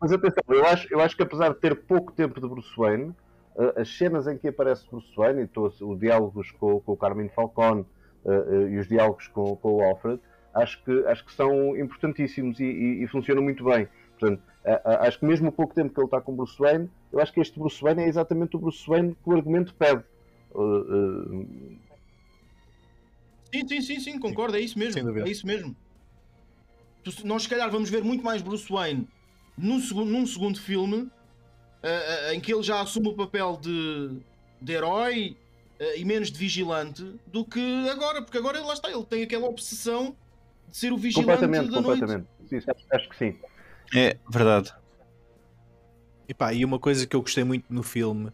Mas 0.00 0.10
atenção, 0.10 0.42
eu 0.48 0.64
acho, 0.64 0.88
eu 0.90 1.00
acho 1.00 1.14
que 1.14 1.22
apesar 1.22 1.50
de 1.50 1.60
ter 1.60 1.74
pouco 1.74 2.12
tempo 2.12 2.40
de 2.40 2.48
Bruce 2.48 2.74
Wayne, 2.74 3.14
as 3.76 3.88
cenas 3.96 4.26
em 4.26 4.38
que 4.38 4.48
aparece 4.48 4.86
Bruce 4.90 5.14
Wayne, 5.16 5.42
e 5.42 5.46
todos 5.46 5.80
os 5.80 5.98
diálogos 5.98 6.50
com, 6.52 6.80
com 6.80 6.92
o 6.92 6.96
Carmine 6.96 7.28
Falcone 7.30 7.84
eh, 8.24 8.30
eh, 8.30 8.68
e 8.72 8.78
os 8.78 8.88
diálogos 8.88 9.26
com, 9.28 9.56
com 9.56 9.74
o 9.76 9.82
Alfred, 9.82 10.20
acho 10.54 10.82
que, 10.84 11.04
acho 11.06 11.24
que 11.24 11.32
são 11.32 11.76
importantíssimos 11.76 12.58
e, 12.60 12.64
e- 12.64 13.04
e 13.04 13.06
funcionam 13.08 13.42
muito 13.42 13.62
bem. 13.64 13.88
Portanto, 14.18 14.42
a- 14.64 14.80
a- 14.84 15.06
acho 15.08 15.18
que 15.18 15.26
mesmo 15.26 15.48
o 15.48 15.52
pouco 15.52 15.74
tempo 15.74 15.92
que 15.94 16.00
ele 16.00 16.06
está 16.06 16.20
com 16.20 16.34
Bruce 16.34 16.58
Wayne, 16.58 16.90
eu 17.12 17.20
acho 17.20 17.32
que 17.32 17.40
este 17.40 17.58
Bruce 17.58 17.80
Wayne 17.82 18.02
é 18.02 18.08
exatamente 18.08 18.56
o 18.56 18.58
Bruce 18.58 18.86
Wayne 18.88 19.14
que 19.14 19.28
o 19.30 19.32
argumento 19.34 19.74
pede. 19.74 20.02
Eh, 20.54 20.58
eh, 20.58 21.90
Sim, 23.52 23.66
sim, 23.68 23.80
sim, 23.80 24.00
sim, 24.00 24.18
concordo, 24.20 24.56
é 24.56 24.60
isso 24.60 24.78
mesmo. 24.78 25.18
É 25.18 25.28
isso 25.28 25.44
mesmo. 25.46 25.74
Nós, 27.24 27.42
se 27.44 27.48
calhar, 27.48 27.68
vamos 27.70 27.90
ver 27.90 28.04
muito 28.04 28.22
mais 28.22 28.42
Bruce 28.42 28.70
Wayne 28.72 29.08
num 29.58 29.80
segundo, 29.80 30.10
num 30.10 30.24
segundo 30.26 30.60
filme 30.60 31.10
ah, 31.82 32.34
em 32.34 32.40
que 32.40 32.52
ele 32.52 32.62
já 32.62 32.80
assume 32.80 33.08
o 33.08 33.14
papel 33.14 33.56
de, 33.60 34.18
de 34.60 34.72
herói 34.72 35.36
ah, 35.80 35.96
e 35.96 36.04
menos 36.04 36.30
de 36.30 36.38
vigilante 36.38 37.02
do 37.26 37.44
que 37.44 37.88
agora, 37.88 38.22
porque 38.22 38.38
agora 38.38 38.60
lá 38.62 38.74
está, 38.74 38.90
ele 38.90 39.04
tem 39.04 39.22
aquela 39.22 39.46
obsessão 39.48 40.14
de 40.68 40.76
ser 40.76 40.92
o 40.92 40.96
vigilante 40.98 41.26
completamente, 41.40 41.70
da 41.70 41.80
noite. 41.80 42.00
completamente. 42.00 42.28
Sim, 42.48 42.72
acho, 42.92 43.08
que 43.08 43.16
sim. 43.16 43.36
É 43.94 44.16
verdade. 44.30 44.72
E 46.28 46.34
pá, 46.34 46.52
e 46.52 46.64
uma 46.64 46.78
coisa 46.78 47.06
que 47.06 47.16
eu 47.16 47.22
gostei 47.22 47.42
muito 47.42 47.64
no 47.70 47.82
filme, 47.82 48.30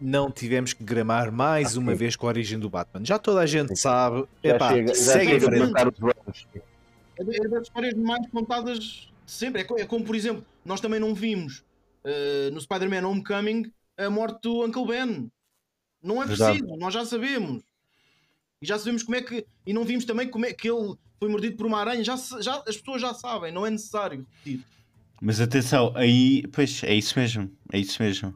não 0.00 0.30
tivemos 0.30 0.72
que 0.72 0.82
gramar 0.84 1.30
mais 1.32 1.76
Ah, 1.76 1.80
uma 1.80 1.92
sim. 1.92 1.98
vez 1.98 2.16
com 2.16 2.26
a 2.26 2.28
origem 2.28 2.58
do 2.58 2.68
Batman. 2.68 3.04
Já 3.04 3.18
toda 3.18 3.40
a 3.40 3.46
gente 3.46 3.68
Sim. 3.68 3.76
sabe. 3.76 4.26
Já 4.44 4.54
Epá, 4.56 4.72
chega, 4.72 4.88
já 4.88 4.94
segue 4.94 5.40
chega 5.40 5.46
a 5.46 5.50
frente. 5.50 6.48
É 7.18 7.22
é 7.22 7.48
das 7.48 7.62
histórias 7.62 7.94
mais 7.94 8.26
contadas 8.30 8.78
de 8.78 9.12
sempre. 9.26 9.62
É 9.62 9.80
É 9.82 9.86
como, 9.86 10.04
por 10.04 10.16
exemplo, 10.16 10.44
nós 10.64 10.80
também 10.80 10.98
não 10.98 11.14
vimos 11.14 11.62
ah, 12.04 12.50
no 12.52 12.60
Spider-Man 12.60 13.06
Homecoming 13.06 13.70
a 13.96 14.08
morte 14.10 14.40
do 14.42 14.64
Uncle 14.64 14.86
Ben. 14.86 15.30
Não 16.02 16.22
é 16.22 16.26
Verdade. 16.26 16.58
preciso, 16.58 16.76
nós 16.78 16.92
já 16.94 17.04
sabemos. 17.04 17.62
E 18.60 18.66
já 18.66 18.78
sabemos 18.78 19.02
como 19.02 19.16
é 19.16 19.22
que. 19.22 19.46
E 19.66 19.72
não 19.72 19.84
vimos 19.84 20.04
também 20.04 20.28
como 20.28 20.46
é 20.46 20.52
que 20.52 20.68
ele 20.70 20.94
foi 21.18 21.28
mordido 21.28 21.56
por 21.56 21.66
uma 21.66 21.78
aranha. 21.80 22.02
Já, 22.02 22.16
já, 22.40 22.62
as 22.66 22.76
pessoas 22.76 23.00
já 23.00 23.14
sabem, 23.14 23.52
não 23.52 23.64
é 23.66 23.70
necessário 23.70 24.18
repetir. 24.44 24.64
Mas 25.20 25.40
atenção, 25.40 25.92
aí, 25.94 26.44
pois, 26.52 26.82
é 26.82 26.94
isso 26.94 27.16
mesmo. 27.18 27.50
É 27.72 27.78
isso 27.78 28.02
mesmo. 28.02 28.34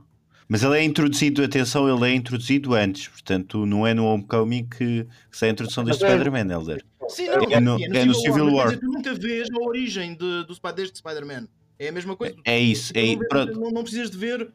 Mas 0.48 0.62
ele 0.62 0.78
é 0.78 0.84
introduzido, 0.84 1.42
atenção, 1.42 1.88
ele 1.92 2.12
é 2.12 2.14
introduzido 2.14 2.74
antes. 2.74 3.08
Portanto, 3.08 3.66
não 3.66 3.84
é 3.84 3.92
no 3.92 4.04
Homecoming 4.06 4.64
que, 4.68 5.04
que 5.28 5.36
sai 5.36 5.48
a 5.48 5.52
introdução 5.52 5.82
deste 5.82 6.02
Mas 6.02 6.12
é- 6.12 6.14
Spider-Man, 6.14 6.52
Elder. 6.54 6.84
Sim, 7.08 7.26
não, 7.26 7.42
É 7.50 7.60
no- 7.60 7.78
sim, 7.78 7.84
é 7.86 8.04
no 8.04 8.14
Civil 8.14 8.44
mas 8.46 8.54
War. 8.54 8.68
quer 8.68 8.74
dizer, 8.76 8.80
tu 8.86 8.92
nunca 8.92 9.14
vês 9.14 9.48
a 9.50 9.58
origem 9.60 10.12
de, 10.16 10.44
do, 10.44 10.72
deste 10.72 10.98
Spider-Man. 10.98 11.48
É 11.78 11.88
a 11.88 11.92
mesma 11.92 12.16
coisa. 12.16 12.36
É 12.44 12.58
isso. 12.58 12.92
É, 12.94 13.14
não, 13.14 13.44
vês- 13.44 13.56
não- 13.58 13.70
não 13.70 13.82
precisas 13.82 14.10
de 14.10 14.16
ver. 14.16 14.52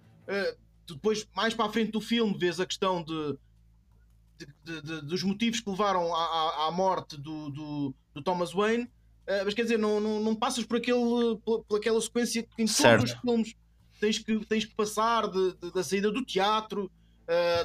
tu 0.85 0.95
depois, 0.95 1.27
mais 1.35 1.53
para 1.53 1.65
a 1.65 1.69
frente 1.69 1.91
do 1.91 2.01
filme, 2.01 2.35
vês 2.37 2.59
a 2.59 2.65
questão 2.65 3.03
de, 3.03 3.37
de- 4.37 4.47
de- 4.63 4.81
de- 4.81 5.01
dos 5.05 5.23
motivos 5.23 5.59
que 5.59 5.69
levaram 5.69 6.13
à, 6.13 6.19
à- 6.19 6.67
à 6.67 6.71
morte 6.71 7.17
do, 7.17 7.49
do, 7.49 7.95
do 8.13 8.21
Thomas 8.21 8.51
Wayne. 8.53 8.89
eh, 9.27 9.43
mas 9.45 9.53
quer 9.53 9.61
dizer, 9.63 9.77
não, 9.77 9.99
não, 9.99 10.19
não 10.19 10.35
passas 10.35 10.63
por, 10.65 10.77
aquele, 10.77 11.37
por, 11.45 11.63
por 11.63 11.77
aquela 11.77 12.01
sequência 12.01 12.41
que 12.43 12.61
em 12.63 12.67
Certo. 12.67 13.01
todos 13.01 13.13
os 13.13 13.19
filmes 13.21 13.55
tens 13.99 14.17
que, 14.17 14.45
tens 14.47 14.65
que 14.65 14.73
passar 14.75 15.27
de- 15.29 15.53
de- 15.61 15.71
da 15.71 15.83
saída 15.83 16.11
do 16.11 16.25
teatro, 16.25 16.91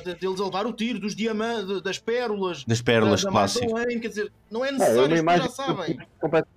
de, 0.05 0.15
deles 0.17 0.39
a 0.41 0.45
levar 0.45 0.67
o 0.67 0.73
tiro, 0.73 1.01
dos 1.01 1.17
diamantes, 1.17 1.81
das 1.83 1.99
pérolas. 1.99 2.63
Das 2.65 2.81
pérolas 2.83 3.23
da, 3.23 3.31
da 3.31 3.33
clássicas. 3.33 3.73
Wayne, 3.73 4.01
quer 4.01 4.09
dizer, 4.09 4.33
não 4.51 4.65
é 4.65 4.69
É, 4.69 4.71
é 4.71 4.79
necessário, 4.79 5.17
imagem 5.17 5.43
já 5.49 5.51
sabem. 5.51 5.99
completamente 6.21 6.56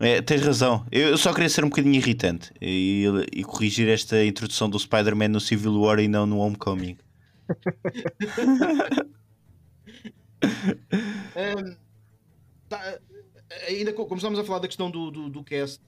É, 0.00 0.22
tens 0.22 0.40
razão. 0.42 0.86
Eu 0.90 1.16
só 1.18 1.32
queria 1.32 1.48
ser 1.48 1.62
um 1.64 1.68
bocadinho 1.68 1.94
irritante 1.94 2.50
e, 2.60 3.04
e 3.34 3.44
corrigir 3.44 3.86
esta 3.88 4.24
introdução 4.24 4.68
do 4.70 4.78
Spider-Man 4.78 5.28
no 5.28 5.40
Civil 5.40 5.78
War 5.78 5.98
e 6.00 6.08
não 6.08 6.24
no 6.26 6.38
Homecoming. 6.38 6.96
Um, 11.36 11.76
tá, 12.68 12.98
ainda 13.68 13.92
co- 13.92 14.06
como 14.06 14.16
estamos 14.16 14.38
a 14.38 14.44
falar 14.44 14.60
da 14.60 14.68
questão 14.68 14.90
do, 14.90 15.10
do, 15.10 15.28
do 15.28 15.44
cast, 15.44 15.80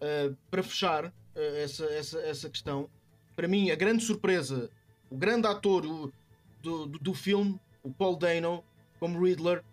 uh, 0.00 0.36
para 0.50 0.62
fechar 0.62 1.06
uh, 1.06 1.10
essa, 1.56 1.84
essa, 1.86 2.18
essa 2.20 2.48
questão, 2.48 2.88
para 3.34 3.48
mim 3.48 3.70
a 3.70 3.74
grande 3.74 4.04
surpresa, 4.04 4.70
o 5.10 5.16
grande 5.16 5.46
ator 5.46 5.84
o- 5.84 6.12
do, 6.62 6.86
do, 6.86 6.98
do 6.98 7.14
filme, 7.14 7.58
o 7.82 7.90
Paul 7.92 8.16
Dano, 8.16 8.62
como 9.00 9.20
Riddler, 9.22 9.64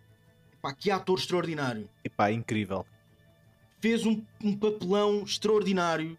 pá, 0.61 0.73
que 0.73 0.89
ator 0.89 1.19
extraordinário. 1.19 1.87
Epá, 2.03 2.31
incrível. 2.31 2.85
Fez 3.85 4.03
um, 4.03 4.19
um 4.43 4.57
papelão 4.57 5.21
extraordinário. 5.21 6.17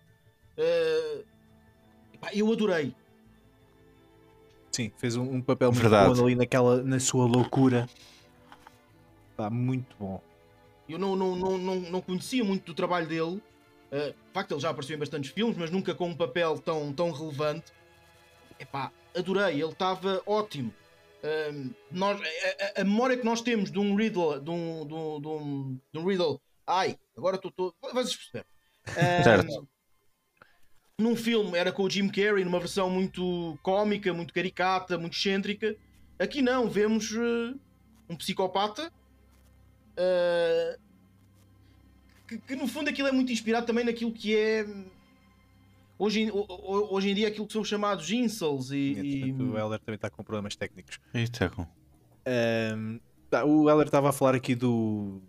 Uh, 0.56 1.24
eu 2.32 2.52
adorei. 2.52 2.94
Sim, 4.70 4.92
fez 4.96 5.16
um, 5.16 5.24
um 5.24 5.42
papel 5.42 5.72
muito 5.72 5.82
Verdade. 5.82 6.14
bom 6.14 6.24
ali 6.24 6.36
naquela, 6.36 6.80
na 6.84 7.00
sua 7.00 7.26
loucura. 7.26 7.88
Pá, 9.36 9.50
muito 9.50 9.96
bom. 9.98 10.22
Eu 10.88 10.96
não, 10.96 11.16
não, 11.16 11.34
não, 11.34 11.58
não, 11.58 11.74
não 11.80 12.00
conhecia 12.00 12.44
muito 12.44 12.66
do 12.66 12.72
trabalho 12.72 13.08
dele. 13.08 13.42
Uh, 13.90 14.12
de 14.12 14.32
facto, 14.32 14.52
ele 14.52 14.60
já 14.60 14.70
apareceu 14.70 14.94
em 14.94 15.00
bastantes 15.00 15.32
filmes, 15.32 15.56
mas 15.56 15.68
nunca 15.68 15.92
com 15.92 16.06
um 16.10 16.14
papel 16.16 16.60
tão, 16.60 16.92
tão 16.92 17.10
relevante. 17.10 17.72
Epá, 18.60 18.92
adorei, 19.12 19.60
ele 19.60 19.72
estava 19.72 20.22
ótimo. 20.24 20.72
Um, 21.52 21.70
nós, 21.90 22.20
a, 22.20 22.80
a- 22.80 22.82
a 22.82 22.84
memória 22.84 23.16
que 23.16 23.24
nós 23.24 23.40
temos 23.40 23.72
de 23.72 23.78
um 23.80 23.96
Riddle, 23.96 24.38
de 24.40 24.50
um, 24.50 24.86
de 24.86 24.94
um, 24.94 25.20
de 25.20 25.26
um, 25.26 25.78
de 25.92 25.98
um 25.98 26.04
Riddle, 26.06 26.40
ai, 26.66 26.96
agora 27.16 27.36
estou 27.36 27.50
todo. 27.50 27.74
Vocês 27.92 28.16
perceberam? 28.16 28.46
Um, 28.88 29.24
Certo. 29.24 29.68
Num 30.98 31.16
filme 31.16 31.58
era 31.58 31.72
com 31.72 31.82
o 31.82 31.90
Jim 31.90 32.08
Carrey, 32.08 32.44
numa 32.44 32.60
versão 32.60 32.88
muito 32.88 33.58
cómica, 33.62 34.14
muito 34.14 34.32
caricata, 34.32 34.96
muito 34.96 35.14
excêntrica. 35.16 35.76
Aqui 36.18 36.40
não, 36.40 36.70
vemos 36.70 37.10
uh, 37.10 37.58
um 38.08 38.14
psicopata 38.16 38.90
uh, 39.98 40.80
que, 42.28 42.38
que, 42.38 42.56
no 42.56 42.66
fundo 42.68 42.88
aquilo 42.88 43.08
é 43.08 43.12
muito 43.12 43.32
inspirado 43.32 43.66
também 43.66 43.84
naquilo 43.84 44.12
que 44.12 44.36
é 44.36 44.64
hoje 45.98 46.30
hoje 46.32 47.10
em 47.10 47.14
dia 47.14 47.28
aquilo 47.28 47.46
que 47.46 47.52
são 47.52 47.64
chamados 47.64 48.10
incels 48.10 48.70
e, 48.70 48.76
e- 48.76 49.32
O 49.32 49.58
Heller 49.58 49.80
também 49.80 49.96
está 49.96 50.08
com 50.08 50.22
problemas 50.22 50.54
técnicos. 50.56 50.98
Eita, 51.12 51.50
com- 51.50 51.66
Ahm, 52.24 52.98
tá, 53.28 53.44
o 53.44 53.68
Heller 53.68 53.86
estava 53.86 54.08
a 54.10 54.12
falar 54.12 54.34
aqui 54.34 54.54
do, 54.54 55.20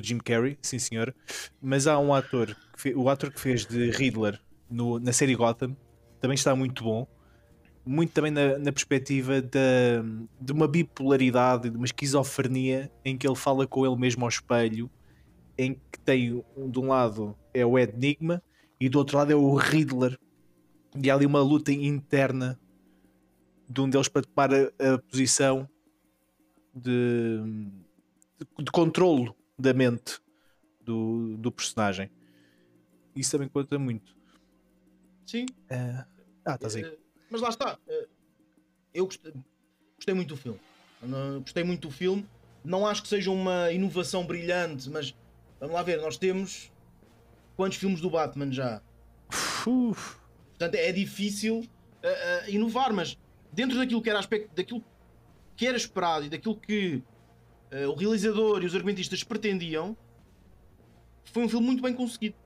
do 0.00 0.06
Jim 0.06 0.18
Carrey, 0.18 0.58
sim 0.62 0.78
senhor, 0.78 1.14
mas 1.60 1.86
há 1.86 1.98
um 1.98 2.12
ator, 2.12 2.56
o 2.96 3.08
ator 3.08 3.30
que 3.32 3.40
fez 3.40 3.64
de 3.66 3.90
Riddler 3.90 4.40
no- 4.70 4.98
na 4.98 5.12
série 5.12 5.34
Gotham, 5.34 5.76
também 6.20 6.34
está 6.34 6.54
muito 6.56 6.82
bom, 6.82 7.06
muito 7.86 8.12
também 8.12 8.30
na, 8.30 8.58
na 8.58 8.72
perspectiva 8.72 9.40
da- 9.42 10.02
de 10.40 10.52
uma 10.52 10.66
bipolaridade, 10.66 11.70
de 11.70 11.76
uma 11.76 11.84
esquizofrenia 11.84 12.90
em 13.04 13.16
que 13.16 13.26
ele 13.26 13.36
fala 13.36 13.66
com 13.66 13.84
ele 13.86 13.96
mesmo 13.96 14.24
ao 14.24 14.28
espelho, 14.28 14.90
em 15.56 15.74
que 15.74 16.00
tem 16.04 16.42
de 16.68 16.78
um 16.78 16.88
lado 16.88 17.36
é 17.52 17.64
o 17.64 17.78
Enigma 17.78 18.42
e 18.80 18.88
do 18.88 18.98
outro 18.98 19.16
lado 19.18 19.30
é 19.30 19.36
o 19.36 19.54
Riddler. 19.54 20.18
E 20.96 21.10
há 21.10 21.14
ali 21.14 21.26
uma 21.26 21.40
luta 21.42 21.72
interna 21.72 22.58
de 23.68 23.80
um 23.80 23.88
deles 23.88 24.08
para 24.08 24.22
tomar 24.22 24.52
a, 24.52 24.94
a 24.94 24.98
posição 24.98 25.68
de, 26.74 27.38
de, 28.38 28.64
de 28.64 28.70
controlo 28.72 29.34
da 29.58 29.72
mente 29.72 30.18
do, 30.80 31.36
do 31.36 31.50
personagem. 31.52 32.10
Isso 33.14 33.30
também 33.32 33.48
conta 33.48 33.78
muito. 33.78 34.16
Sim. 35.26 35.46
Eh, 35.70 36.04
ah, 36.44 36.54
estás 36.54 36.76
aí. 36.76 36.82
Eh, 36.84 36.98
mas 37.30 37.40
lá 37.40 37.48
está. 37.48 37.78
eh, 37.88 38.08
eu 38.92 39.06
gostei, 39.06 39.32
gostei 39.96 40.14
muito 40.14 40.28
do 40.28 40.36
filme. 40.36 40.60
Gostei 41.42 41.64
muito 41.64 41.88
do 41.88 41.90
filme. 41.90 42.26
Não 42.64 42.86
acho 42.86 43.02
que 43.02 43.08
seja 43.08 43.30
uma 43.30 43.70
inovação 43.70 44.26
brilhante, 44.26 44.88
mas 44.88 45.14
vamos 45.60 45.74
lá 45.74 45.82
ver, 45.82 46.00
nós 46.00 46.16
temos 46.16 46.72
quantos 47.56 47.78
filmes 47.78 48.00
do 48.00 48.08
Batman 48.08 48.50
já? 48.50 48.82
Uf, 49.66 50.16
Portanto, 50.50 50.74
é 50.76 50.90
difícil 50.92 51.66
eh, 52.02 52.50
inovar, 52.50 52.92
mas 52.92 53.18
dentro 53.52 53.76
daquilo 53.76 54.00
que 54.00 54.08
era 54.08 54.18
aspecto, 54.18 54.54
daquilo 54.54 54.82
que 55.56 55.66
era 55.66 55.76
esperado 55.76 56.24
e 56.24 56.28
daquilo 56.30 56.56
que 56.56 57.02
eh, 57.74 57.86
o 57.86 57.94
realizador 57.94 58.62
e 58.62 58.66
os 58.66 58.74
argumentistas 58.74 59.22
pretendiam, 59.24 59.96
foi 61.32 61.44
um 61.44 61.48
filme 61.48 61.66
muito 61.66 61.82
bem 61.82 61.92
conseguido. 61.92 62.36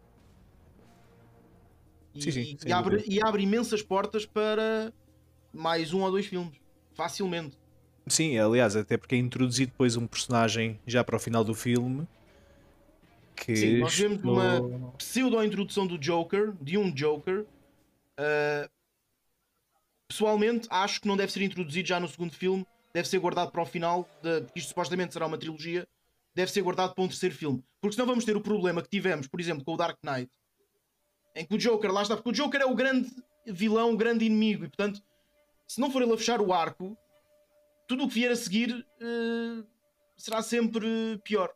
E, 2.14 2.20
Sim, 2.22 2.30
sim, 2.32 2.58
e 2.66 2.72
abre, 2.72 3.04
e 3.06 3.20
abre 3.22 3.42
imensas 3.42 3.82
portas 3.82 4.26
para 4.26 4.92
mais 5.52 5.92
um 5.92 6.02
ou 6.02 6.10
dois 6.10 6.26
filmes, 6.26 6.58
facilmente. 6.94 7.56
Sim, 8.08 8.38
aliás, 8.38 8.74
até 8.74 8.96
porque 8.96 9.14
é 9.14 9.18
introduzido 9.18 9.70
depois 9.70 9.96
um 9.96 10.06
personagem 10.06 10.80
já 10.86 11.04
para 11.04 11.16
o 11.16 11.18
final 11.20 11.44
do 11.44 11.54
filme 11.54 12.08
que 13.36 13.54
Sim, 13.54 13.78
nós 13.80 13.94
vemos 13.94 14.16
estou- 14.16 14.32
uma- 14.32 14.92
Pseudo-introdução 14.98 15.86
do 15.86 15.98
Joker, 15.98 16.52
de 16.60 16.76
um 16.78 16.90
Joker. 16.92 17.44
eh, 18.20 18.68
pessoalmente, 20.08 20.66
acho 20.70 21.00
que 21.00 21.06
não 21.06 21.16
deve 21.16 21.30
ser 21.30 21.42
introduzido 21.42 21.86
já 21.88 22.00
no 22.00 22.08
segundo 22.08 22.32
filme, 22.34 22.66
deve 22.92 23.08
ser 23.08 23.18
guardado 23.18 23.50
para 23.50 23.62
o 23.62 23.66
final, 23.66 24.08
de, 24.22 24.42
porque 24.42 24.58
isto 24.58 24.68
supostamente 24.68 25.12
será 25.12 25.26
uma 25.26 25.38
trilogia, 25.38 25.86
deve 26.34 26.50
ser 26.50 26.62
guardado 26.62 26.94
para 26.94 27.04
um 27.04 27.08
terceiro 27.08 27.34
filme. 27.34 27.62
Porque 27.80 27.94
senão 27.94 28.06
vamos 28.06 28.24
ter 28.24 28.36
o 28.36 28.40
problema 28.40 28.82
que 28.82 28.88
tivemos, 28.88 29.26
por 29.26 29.40
exemplo, 29.40 29.64
com 29.64 29.74
o 29.74 29.76
Dark 29.76 29.98
Knight, 30.02 30.30
em 31.34 31.44
que 31.44 31.54
o 31.54 31.58
Joker, 31.58 31.92
lá 31.92 32.02
está, 32.02 32.16
porque 32.16 32.30
o 32.30 32.32
Joker 32.32 32.60
é 32.60 32.66
o 32.66 32.74
grande 32.74 33.10
vilão, 33.46 33.92
o 33.92 33.96
grande 33.96 34.24
inimigo, 34.24 34.64
e 34.64 34.68
portanto, 34.68 35.02
se 35.66 35.80
não 35.80 35.90
for 35.90 36.02
ele 36.02 36.12
a 36.12 36.16
fechar 36.16 36.40
o 36.40 36.52
arco, 36.52 36.96
tudo 37.86 38.04
o 38.04 38.08
que 38.08 38.14
vier 38.14 38.32
a 38.32 38.36
seguir 38.36 38.86
eh, 39.00 39.62
será 40.16 40.42
sempre 40.42 41.18
pior. 41.24 41.50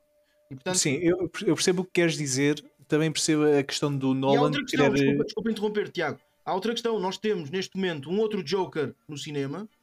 E, 0.50 0.54
portanto, 0.54 0.78
Sim, 0.78 0.96
eu, 0.96 1.30
eu 1.46 1.54
percebo 1.54 1.82
o 1.82 1.84
que 1.84 1.92
queres 1.92 2.16
dizer, 2.16 2.62
também 2.86 3.10
percebo 3.10 3.44
a 3.44 3.62
questão 3.62 3.94
do 3.96 4.14
Nolan 4.14 4.42
outra 4.42 4.60
questão, 4.62 4.90
querer. 4.90 5.02
desculpa, 5.02 5.24
desculpa 5.24 5.50
interromper, 5.50 5.88
Tiago. 5.90 6.20
Há 6.44 6.54
outra 6.54 6.72
questão, 6.72 6.98
nós 6.98 7.16
temos 7.16 7.50
neste 7.50 7.76
momento 7.76 8.10
um 8.10 8.18
outro 8.18 8.42
Joker 8.42 8.94
no 9.08 9.16
cinema, 9.16 9.62
uh, 9.62 9.64
uh, 9.64 9.81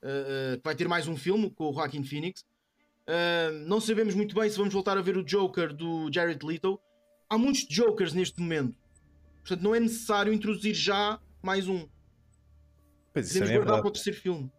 que 0.00 0.60
vai 0.64 0.74
ter 0.74 0.88
mais 0.88 1.08
um 1.08 1.16
filme 1.16 1.50
com 1.50 1.70
o 1.70 1.72
Joaquin 1.72 2.04
Phoenix. 2.04 2.44
Uh, 3.08 3.66
não 3.66 3.80
sabemos 3.80 4.14
muito 4.14 4.34
bem 4.34 4.50
se 4.50 4.58
vamos 4.58 4.74
voltar 4.74 4.98
a 4.98 5.00
ver 5.00 5.16
o 5.16 5.24
Joker 5.24 5.72
do 5.72 6.12
Jared 6.12 6.44
Leto. 6.44 6.78
Há 7.28 7.38
muitos 7.38 7.66
Jokers 7.68 8.12
neste 8.12 8.40
momento, 8.40 8.74
portanto 9.40 9.62
não 9.62 9.74
é 9.74 9.80
necessário 9.80 10.32
introduzir 10.32 10.74
já 10.74 11.18
mais 11.42 11.66
um. 11.68 11.86
Pois 13.12 13.26
isso 13.26 13.38
Podemos 13.38 13.50
é 13.50 13.54
guardar 13.54 13.74
para 13.74 13.80
o 13.80 13.82
verdade. 13.84 13.94
terceiro 13.94 14.20
filme. 14.20 14.52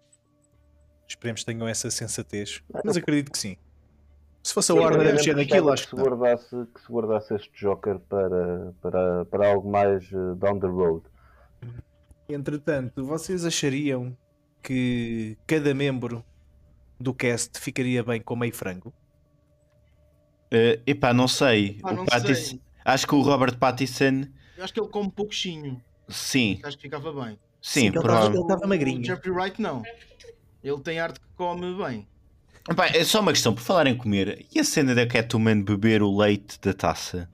Esperemos 1.07 1.41
que 1.41 1.45
tenham 1.45 1.67
essa 1.67 1.89
sensatez. 1.89 2.63
Mas 2.83 2.97
acredito 2.97 3.31
que 3.31 3.37
sim. 3.37 3.57
Se 4.43 4.53
fosse 4.53 4.71
a 4.71 4.75
Warner 4.75 5.09
a 5.09 5.13
mexer 5.13 5.35
naquilo, 5.35 5.69
acho 5.71 5.83
que 5.83 5.89
que 5.89 5.95
se 5.95 6.03
não. 6.03 6.17
guardasse, 6.17 6.55
que 6.73 6.81
se 6.81 6.91
guardasse 6.91 7.35
este 7.35 7.51
Joker 7.59 7.99
para, 7.99 8.73
para, 8.81 9.25
para 9.25 9.49
algo 9.49 9.69
mais 9.69 10.05
eh, 10.11 10.35
down 10.37 10.59
the 10.59 10.67
road. 10.67 11.05
Entretanto, 12.29 13.03
vocês 13.03 13.45
achariam 13.45 14.15
que 14.63 15.37
cada 15.47 15.73
membro 15.73 16.23
do 16.99 17.13
cast 17.13 17.59
ficaria 17.59 18.03
bem 18.03 18.21
com 18.21 18.35
meio 18.35 18.53
frango? 18.53 18.93
Eh, 20.51 20.79
epá, 20.87 21.13
não 21.13 21.27
sei. 21.27 21.79
O 21.83 21.91
não 21.91 22.05
Pattinson- 22.05 22.33
sei. 22.35 22.61
Acho 22.83 23.07
que 23.07 23.15
o 23.15 23.21
Robert 23.21 23.57
Pattinson, 23.57 24.25
Eu 24.57 24.63
acho 24.63 24.73
que 24.73 24.79
ele 24.79 24.89
come 24.89 25.11
pouquinho. 25.11 25.81
sim, 26.07 26.59
Acho 26.63 26.75
que 26.77 26.83
ficava 26.83 27.11
bem. 27.13 27.37
sim, 27.61 27.81
ele 27.81 27.87
estava- 27.89 28.03
provável. 28.07 28.31
ele 28.33 28.41
estava 28.41 28.65
O 28.65 28.69
magrinho. 28.69 29.03
Jeffrey 29.05 29.31
Wright 29.31 29.61
não. 29.61 29.83
Ele 30.63 30.79
tem 30.81 30.99
arte 30.99 31.19
que 31.19 31.27
come 31.35 31.75
bem. 31.75 32.07
Epá, 32.69 32.87
é 32.87 33.03
só 33.03 33.21
uma 33.21 33.31
questão, 33.31 33.53
por 33.53 33.61
falar 33.61 33.87
em 33.87 33.95
comer, 33.95 34.45
e 34.53 34.59
a 34.59 34.63
cena 34.63 34.93
da 34.93 35.05
Catwoman 35.07 35.61
beber 35.63 36.01
o 36.03 36.15
leite 36.17 36.59
da 36.59 36.73
taça? 36.73 37.29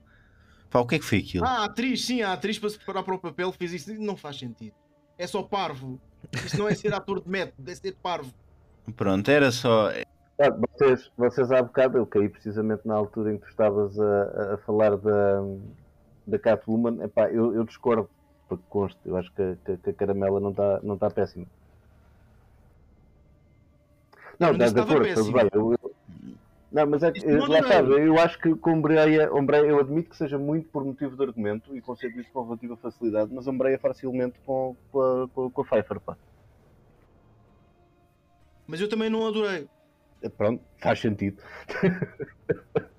Pá, 0.69 0.79
o 0.79 0.85
que 0.85 0.95
é 0.95 0.99
que 0.99 1.05
foi 1.05 1.19
aquilo? 1.19 1.45
Ah, 1.45 1.61
a 1.61 1.65
atriz, 1.65 2.05
sim, 2.05 2.21
a 2.21 2.33
atriz 2.33 2.59
para 2.59 2.69
se 2.69 2.77
preparar 2.77 3.03
para 3.03 3.15
o 3.15 3.19
papel 3.19 3.51
fez 3.51 3.73
isso. 3.73 3.93
Não 3.95 4.15
faz 4.17 4.37
sentido. 4.37 4.75
É 5.17 5.25
só 5.25 5.41
parvo. 5.41 5.99
Isto 6.33 6.57
não 6.59 6.67
é 6.69 6.75
ser 6.75 6.93
ator 6.93 7.21
de 7.21 7.29
método, 7.29 7.69
é 7.71 7.75
ser 7.75 7.95
parvo. 8.01 8.31
Pronto, 8.95 9.29
era 9.29 9.51
só. 9.51 9.89
Ah, 10.39 10.49
vocês, 10.77 11.11
vocês 11.17 11.51
há 11.51 11.61
bocado, 11.63 11.97
eu 11.97 12.05
caí 12.05 12.27
precisamente 12.29 12.85
na 12.85 12.93
altura 12.95 13.33
em 13.33 13.37
que 13.37 13.45
tu 13.45 13.49
estavas 13.49 13.97
a, 13.99 14.53
a 14.53 14.57
falar 14.57 14.97
da, 14.97 15.41
da 16.27 16.37
Catwoman. 16.37 17.03
Epá, 17.03 17.29
eu, 17.29 17.55
eu 17.55 17.63
discordo, 17.63 18.09
porque 18.49 18.63
conste, 18.69 18.99
eu 19.05 19.15
acho 19.17 19.31
que, 19.33 19.41
a- 19.41 19.55
que, 19.65 19.77
que 19.77 19.89
a 19.89 19.93
caramela 19.93 20.39
não 20.39 20.51
está 20.51 20.79
não 20.83 20.97
tá 20.97 21.09
péssima. 21.09 21.45
Não, 24.39 24.51
não 24.53 24.65
está 24.65 24.83
de 24.83 24.91
acordo, 24.91 25.31
bem. 25.33 25.49
eu- 25.53 25.84
não, 26.75 26.87
mas 26.87 27.03
é 27.03 27.11
que, 27.11 27.25
não 27.25 27.47
lá 27.47 27.59
está, 27.59 27.79
eu 27.79 28.19
acho 28.19 28.37
que 28.39 28.53
com 28.55 28.73
Umbreia, 28.73 29.33
Umbreia, 29.33 29.65
eu 29.65 29.79
admito 29.79 30.09
que 30.09 30.17
seja 30.17 30.37
muito 30.37 30.67
por 30.69 30.83
motivo 30.83 31.15
de 31.15 31.23
argumento 31.23 31.75
e 31.75 31.81
conceito 31.81 32.19
isso 32.19 32.29
com 32.33 32.43
relativa 32.43 32.75
facilidade, 32.75 33.33
mas 33.33 33.47
Umbreia 33.47 33.79
facilmente 33.79 34.37
com, 34.45 34.75
com, 34.91 35.01
a, 35.01 35.29
com, 35.29 35.45
a- 35.45 35.51
com 35.51 35.61
a 35.61 35.65
Pfeiffer, 35.65 35.99
pá. 36.01 36.17
Mas 38.67 38.81
eu 38.81 38.89
também 38.89 39.09
não 39.09 39.25
adorei. 39.25 39.69
Pronto, 40.37 40.63
faz 40.81 40.99
sentido. 40.99 41.41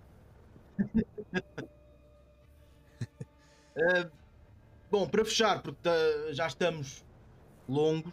Bom, 4.91 5.07
para 5.09 5.25
fechar, 5.25 5.62
porque 5.62 5.79
tá- 5.83 6.33
já 6.33 6.47
estamos 6.47 7.05
longos, 7.69 8.12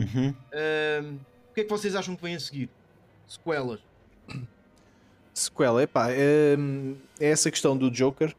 Uhum. 0.00 0.34
ahm, 0.52 1.16
o 1.50 1.54
que 1.54 1.60
é 1.60 1.64
que 1.64 1.70
vocês 1.70 1.94
acham 1.94 2.16
que 2.16 2.22
vem 2.22 2.34
a 2.34 2.40
seguir? 2.40 2.70
Sequelas. 3.26 3.80
Sequela, 5.38 5.82
epá, 5.84 6.10
é, 6.10 6.56
é 7.20 7.26
essa 7.30 7.48
questão 7.50 7.76
do 7.76 7.90
Joker. 7.90 8.34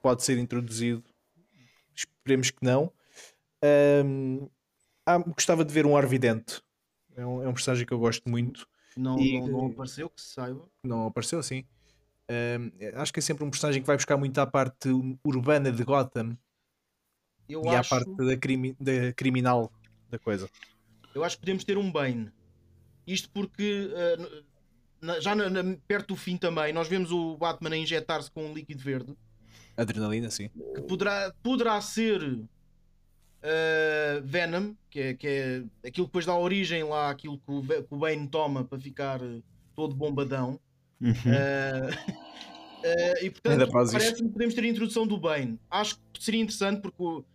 Pode 0.00 0.24
ser 0.24 0.38
introduzido. 0.38 1.04
Esperemos 1.94 2.50
que 2.50 2.64
não. 2.64 2.90
Ahm, 3.62 4.48
ah, 5.06 5.18
gostava 5.18 5.62
de 5.64 5.72
ver 5.74 5.84
um 5.84 5.94
Arvidente. 5.96 6.62
É 7.14 7.24
um, 7.26 7.42
é 7.42 7.48
um 7.48 7.52
personagem 7.52 7.86
que 7.86 7.92
eu 7.92 7.98
gosto 7.98 8.28
muito. 8.30 8.66
Não, 8.96 9.18
E- 9.18 9.40
não, 9.40 9.46
não 9.48 9.66
apareceu, 9.66 10.08
que 10.08 10.22
se 10.22 10.28
saiba. 10.28 10.66
Não 10.82 11.06
apareceu 11.06 11.38
assim. 11.38 11.64
Ahm, 12.30 12.70
acho 12.94 13.12
que 13.12 13.18
é 13.18 13.22
sempre 13.22 13.44
um 13.44 13.50
personagem 13.50 13.82
que 13.82 13.86
vai 13.86 13.96
buscar 13.96 14.16
muito 14.16 14.38
à 14.38 14.46
parte 14.46 14.88
urbana 15.22 15.70
de 15.70 15.84
Gotham 15.84 16.34
Eu 17.46 17.62
e 17.62 17.68
à 17.68 17.80
acho, 17.80 17.90
parte 17.90 18.10
da, 18.16 18.36
crimi- 18.38 18.76
da 18.80 19.12
criminal 19.12 19.70
da 20.08 20.18
coisa. 20.18 20.48
eu 21.14 21.22
acho 21.22 21.36
que 21.36 21.40
podemos 21.42 21.62
ter 21.62 21.76
um 21.76 21.92
Bane. 21.92 22.32
Isto 23.06 23.28
porque 23.30 23.90
na- 24.18 24.42
já 25.20 25.34
na- 25.34 25.50
na- 25.50 25.76
perto 25.86 26.08
do 26.08 26.16
fim 26.16 26.36
também, 26.36 26.72
nós 26.72 26.88
vemos 26.88 27.10
o 27.10 27.36
Batman 27.36 27.70
a 27.70 27.76
injetar-se 27.76 28.30
com 28.30 28.46
um 28.46 28.54
líquido 28.54 28.82
verde. 28.82 29.16
Adrenalina, 29.76 30.30
sim. 30.30 30.48
que 30.74 30.82
poderá, 30.82 31.32
poderá 31.42 31.80
ser 31.80 32.22
uh, 33.42 34.22
Venom, 34.22 34.74
que 34.90 35.00
é, 35.00 35.14
que 35.14 35.26
é 35.26 35.64
aquilo 35.88 36.06
que 36.06 36.10
depois 36.10 36.26
dá 36.26 36.36
origem 36.36 36.84
lá 36.84 37.10
àquilo 37.10 37.38
que 37.38 37.50
o, 37.50 37.62
que 37.62 37.86
o 37.94 37.96
Bane 37.96 38.28
toma 38.28 38.64
para 38.64 38.78
ficar 38.78 39.20
uh, 39.22 39.42
todo 39.74 39.94
bombadão. 39.94 40.60
Uhum. 41.00 41.10
Uh, 41.10 41.90
uh, 41.90 43.24
e 43.24 43.30
portanto, 43.30 43.72
parece-me 43.72 44.28
que 44.28 44.28
podemos 44.28 44.54
ter 44.54 44.64
a 44.64 44.68
introdução 44.68 45.06
do 45.06 45.18
Bane. 45.18 45.58
Acho 45.70 45.96
que 46.12 46.22
seria 46.22 46.40
interessante 46.40 46.80
porque, 46.80 47.26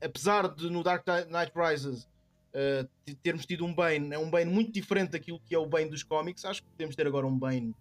apesar 0.00 0.48
de 0.48 0.70
no 0.70 0.82
Dark 0.82 1.04
Knight 1.06 1.52
Rises 1.56 2.06
uh, 2.54 3.14
termos 3.22 3.46
tido 3.46 3.64
um 3.64 3.74
Bane, 3.74 4.12
é 4.14 4.18
um 4.18 4.30
Bane 4.30 4.50
muito 4.50 4.72
diferente 4.72 5.10
daquilo 5.10 5.40
que 5.40 5.54
é 5.54 5.58
o 5.58 5.66
Bane 5.66 5.90
dos 5.90 6.02
cómics. 6.02 6.44
Acho 6.44 6.62
que 6.62 6.68
podemos 6.68 6.96
ter 6.96 7.06
agora 7.06 7.26
um 7.26 7.38
Bane 7.38 7.74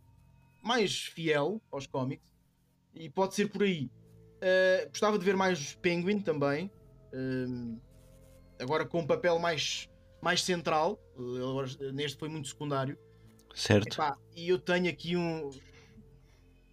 mais 0.61 1.05
fiel 1.05 1.61
aos 1.71 1.87
cómics 1.87 2.33
e 2.93 3.09
pode 3.09 3.35
ser 3.35 3.49
por 3.49 3.63
aí. 3.63 3.89
Uh, 4.37 4.89
gostava 4.89 5.17
de 5.19 5.25
ver 5.25 5.35
mais 5.35 5.75
Penguin 5.75 6.19
também, 6.19 6.71
um, 7.13 7.77
agora 8.59 8.85
com 8.85 8.99
um 8.99 9.07
papel 9.07 9.37
mais, 9.39 9.89
mais 10.21 10.41
central. 10.43 10.99
Uh, 11.15 11.91
neste 11.91 12.17
foi 12.17 12.29
muito 12.29 12.47
secundário. 12.47 12.97
Certo. 13.53 13.93
Epá, 13.93 14.17
e 14.35 14.47
eu 14.49 14.59
tenho 14.59 14.89
aqui 14.89 15.15
um. 15.15 15.49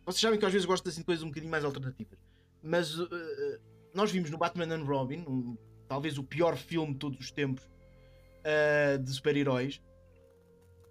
Vocês 0.04 0.20
sabem 0.20 0.38
que 0.38 0.46
às 0.46 0.52
vezes 0.52 0.66
gosto 0.66 0.88
assim 0.88 1.00
de 1.00 1.06
coisas 1.06 1.24
um 1.24 1.28
bocadinho 1.28 1.50
mais 1.50 1.64
alternativas, 1.64 2.18
mas 2.62 2.96
uh, 2.96 3.04
uh, 3.04 3.61
nós 3.92 4.12
vimos 4.12 4.30
no 4.30 4.38
Batman 4.38 4.72
and 4.72 4.85
Robin, 4.85 5.24
um- 5.26 5.56
talvez 5.88 6.18
o 6.18 6.22
pior 6.22 6.56
filme 6.56 6.92
de 6.92 6.98
todos 6.98 7.18
os 7.18 7.30
tempos 7.32 7.68
uh, 8.46 8.98
de 9.02 9.12
super-heróis. 9.12 9.80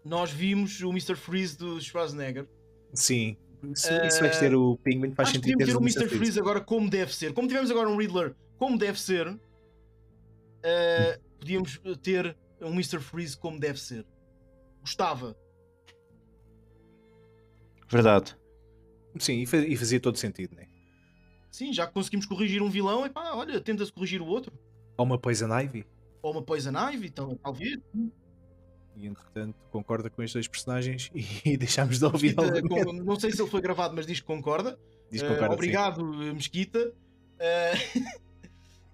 Nós 0.03 0.31
vimos 0.31 0.81
o 0.81 0.89
Mr. 0.91 1.15
Freeze 1.15 1.57
do 1.57 1.81
Schwarzenegger. 1.81 2.47
Sim. 2.93 3.37
Isso, 3.63 3.91
isso 4.05 4.19
vai 4.19 4.29
ter 4.29 4.53
o 4.53 4.77
Penguin, 4.77 5.11
faz 5.15 5.29
Acho 5.29 5.39
que 5.39 5.45
sentido 5.47 5.59
podíamos 5.59 5.93
ter 5.95 5.99
o 5.99 6.03
Mr. 6.05 6.17
Freeze 6.17 6.39
agora 6.39 6.61
como 6.61 6.89
deve 6.89 7.15
ser. 7.15 7.33
Como 7.33 7.47
tivemos 7.47 7.71
agora 7.71 7.89
um 7.89 7.97
Riddler 7.97 8.35
como 8.57 8.77
deve 8.77 8.99
ser, 8.99 9.37
eh, 10.63 11.19
podíamos 11.39 11.81
ter 12.01 12.37
um 12.61 12.71
Mr. 12.71 12.99
Freeze 12.99 13.35
como 13.37 13.59
deve 13.59 13.79
ser. 13.79 14.05
Gostava. 14.81 15.35
Verdade. 17.89 18.35
Sim, 19.19 19.41
e 19.41 19.45
fa- 19.45 19.57
fazia 19.77 19.99
todo 19.99 20.17
sentido, 20.17 20.55
né? 20.55 20.67
Sim, 21.51 21.71
já 21.71 21.87
que 21.87 21.93
conseguimos 21.93 22.25
corrigir 22.25 22.61
um 22.61 22.69
vilão, 22.69 23.05
epá, 23.05 23.33
olha, 23.33 23.61
tenta-se 23.61 23.91
corrigir 23.91 24.21
o 24.21 24.25
outro. 24.27 24.51
Ou 24.97 25.05
uma 25.05 25.17
Poison 25.17 25.47
Ivy. 25.57 25.85
Ou 26.25 26.31
uma 26.31 26.41
Poison 26.41 26.71
Ivy, 26.91 27.05
então, 27.05 27.35
talvez. 27.35 27.77
E 28.95 29.05
entretanto 29.05 29.55
concorda 29.69 30.09
com 30.09 30.23
estes 30.23 30.33
dois 30.33 30.47
personagens 30.47 31.11
e 31.45 31.55
deixámos 31.55 31.99
de 31.99 32.05
ouvir 32.05 32.35
Mesquita, 32.35 32.93
não 32.93 33.19
sei 33.19 33.31
se 33.31 33.39
ele 33.39 33.49
foi 33.51 33.61
gravado, 33.61 33.93
mas 33.95 34.07
diz 34.07 34.19
que 34.21 34.25
concorda. 34.25 34.79
Diz 35.11 35.21
que 35.21 35.27
Eh, 35.27 35.29
concorda, 35.29 35.49
sim. 35.49 35.53
obrigado, 35.53 36.23
eh, 36.23 36.33
Mesquita. 36.33 36.93
Eh, 37.37 37.73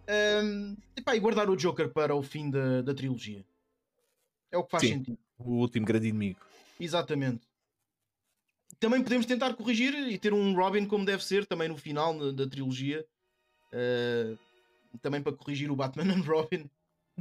ehm, 0.08 0.76
epá, 0.98 1.16
e 1.16 1.22
guardar 1.22 1.50
o 1.50 1.56
Joker 1.56 1.88
para 1.94 2.14
o 2.14 2.22
fim 2.22 2.50
da, 2.50 2.82
da 2.82 2.94
trilogia. 2.94 3.46
É 4.52 4.58
o 4.58 4.66
que 4.66 4.72
faz 4.72 4.84
Sim. 4.84 4.96
sentido. 4.96 5.18
O 5.40 5.52
último 5.60 5.86
grande 5.86 6.10
inimigo. 6.10 6.40
Exatamente. 6.78 7.48
Também 8.78 9.02
podemos 9.02 9.26
tentar 9.26 9.54
corrigir 9.54 9.94
e 9.94 10.18
ter 10.18 10.34
um 10.34 10.54
Robin 10.54 10.86
como 10.86 11.06
deve 11.06 11.24
ser, 11.24 11.46
também 11.46 11.70
no 11.70 11.78
final 11.78 12.14
na- 12.14 12.32
da 12.34 12.46
trilogia. 12.46 13.06
Eh, 13.72 14.36
também 15.02 15.22
para 15.22 15.32
corrigir 15.32 15.72
o 15.72 15.76
Batman 15.78 16.04
and 16.20 16.24
Robin. 16.28 16.70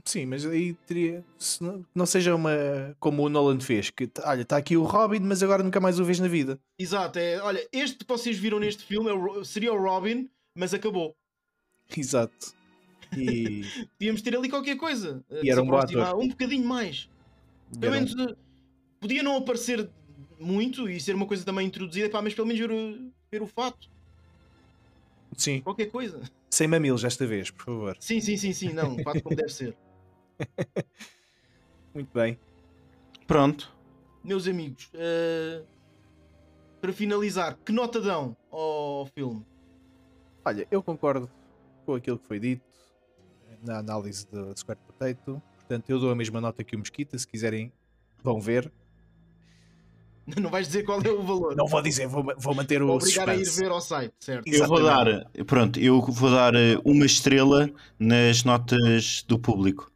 Sim, 0.05 0.27
mas 0.27 0.47
aí 0.47 0.75
teria. 0.87 1.25
Se 1.39 1.63
não, 1.63 1.85
não 1.95 2.07
seja 2.07 2.35
uma. 2.35 2.51
Como 2.99 3.23
o 3.23 3.29
Nolan 3.29 3.61
fez, 3.61 3.91
que 3.91 4.09
olha, 4.25 4.43
está 4.43 4.57
aqui 4.57 4.77
o 4.77 4.85
Robin, 4.85 5.21
mas 5.21 5.43
agora 5.43 5.63
nunca 5.63 5.81
mais 5.81 5.99
o 6.01 6.05
vês 6.05 6.19
na 6.21 6.29
vida. 6.29 6.59
Exato, 6.79 7.19
é, 7.19 7.41
olha, 7.43 7.67
este 7.73 7.99
que 7.99 8.07
vocês 8.07 8.39
viram 8.39 8.59
neste 8.59 8.83
filme 8.85 9.11
é 9.11 9.45
seria 9.45 9.73
o 9.73 9.81
Robin, 9.81 10.29
mas 10.57 10.73
acabou. 10.73 11.15
Exato. 11.97 12.55
E, 13.17 13.63
Podíamos 13.99 14.23
ter 14.23 14.37
ali 14.37 14.49
qualquer 14.49 14.77
coisa. 14.77 15.25
eh, 15.31 15.41
E 15.41 15.43
de 15.43 15.51
era 15.51 15.63
um 15.63 15.67
bom. 15.67 15.81
Um 16.23 16.29
bocadinho 16.29 16.65
mais. 16.65 17.09
Pelo 17.79 17.93
um- 17.93 17.95
menos 17.97 18.15
eh, 18.17 18.37
podia 19.01 19.23
não 19.23 19.37
aparecer 19.37 19.91
muito 20.39 20.89
e 20.89 21.01
ser 21.01 21.15
uma 21.15 21.27
coisa 21.27 21.45
também 21.45 21.67
introduzida, 21.67 22.09
pá, 22.09 22.23
mas 22.23 22.33
pelo 22.35 22.47
menos 22.47 22.61
ver, 22.61 22.71
o- 22.71 23.13
ver 23.31 23.43
o 23.43 23.47
fato, 23.47 23.89
Sim, 25.37 25.61
qualquer 25.61 25.87
coisa. 25.91 26.21
sem 26.51 26.67
mamilos 26.69 27.03
desta 27.03 27.27
vez, 27.27 27.51
por 27.51 27.65
favor. 27.65 27.97
Sim, 28.01 28.21
sim, 28.21 28.37
sim, 28.37 28.53
sim, 28.53 28.73
não, 28.73 28.97
o 28.97 29.03
fato 29.03 29.23
como 29.23 29.37
deve 29.37 29.53
ser. 29.53 29.77
Muito 31.95 32.11
bem. 32.13 32.39
Pronto. 33.27 33.73
Meus 34.23 34.47
amigos, 34.47 34.91
eh, 34.95 35.63
para 36.81 36.93
finalizar, 36.93 37.59
que 37.65 37.73
nota 37.73 38.01
dão 38.01 38.37
ao 38.51 39.07
filme? 39.15 39.45
Olha, 40.45 40.67
eu 40.71 40.83
concordo 40.83 41.31
com 41.87 41.95
aquilo 41.95 42.19
que 42.19 42.27
foi 42.27 42.39
dito 42.39 42.63
na 43.63 43.79
análise 43.79 44.27
do 44.27 44.57
Square 44.59 44.81
Potato. 44.87 45.43
Portanto, 45.57 45.91
eu 45.91 45.99
dou 45.99 46.11
a 46.11 46.15
mesma 46.15 46.41
nota 46.41 46.65
que 46.65 46.75
o 46.75 46.79
Mosquita. 46.79 47.17
Se 47.19 47.27
quiserem, 47.27 47.73
vão 48.23 48.41
ver. 48.41 48.71
Não 50.41 50.51
vais 50.51 50.67
dizer 50.67 50.85
qual 50.85 51.01
é 51.03 51.11
o 51.11 51.23
valor. 51.23 51.57
Não 51.57 51.67
vou 51.67 51.83
dizer, 51.83 52.07
vou, 52.07 52.25
vou 52.39 52.55
manter 52.55 52.83
o 52.83 52.87
Vou 52.87 52.97
obrigar 52.97 53.29
a 53.29 53.35
ir 53.35 53.39
suspense. 53.45 53.61
ver 53.61 53.71
ao 53.71 53.81
site, 53.81 54.15
certo? 54.21 54.47
Eu 54.47 54.67
vou 54.69 54.83
dar, 54.83 55.07
Exatamente. 55.09 55.45
pronto, 55.45 55.81
eu 55.81 56.01
vou 56.01 56.31
dar 56.31 56.55
eh, 56.55 56.77
uma 56.85 57.05
estrela 57.05 57.69
nas 57.99 58.45
notas 58.45 59.25
do 59.27 59.39
público. 59.39 59.90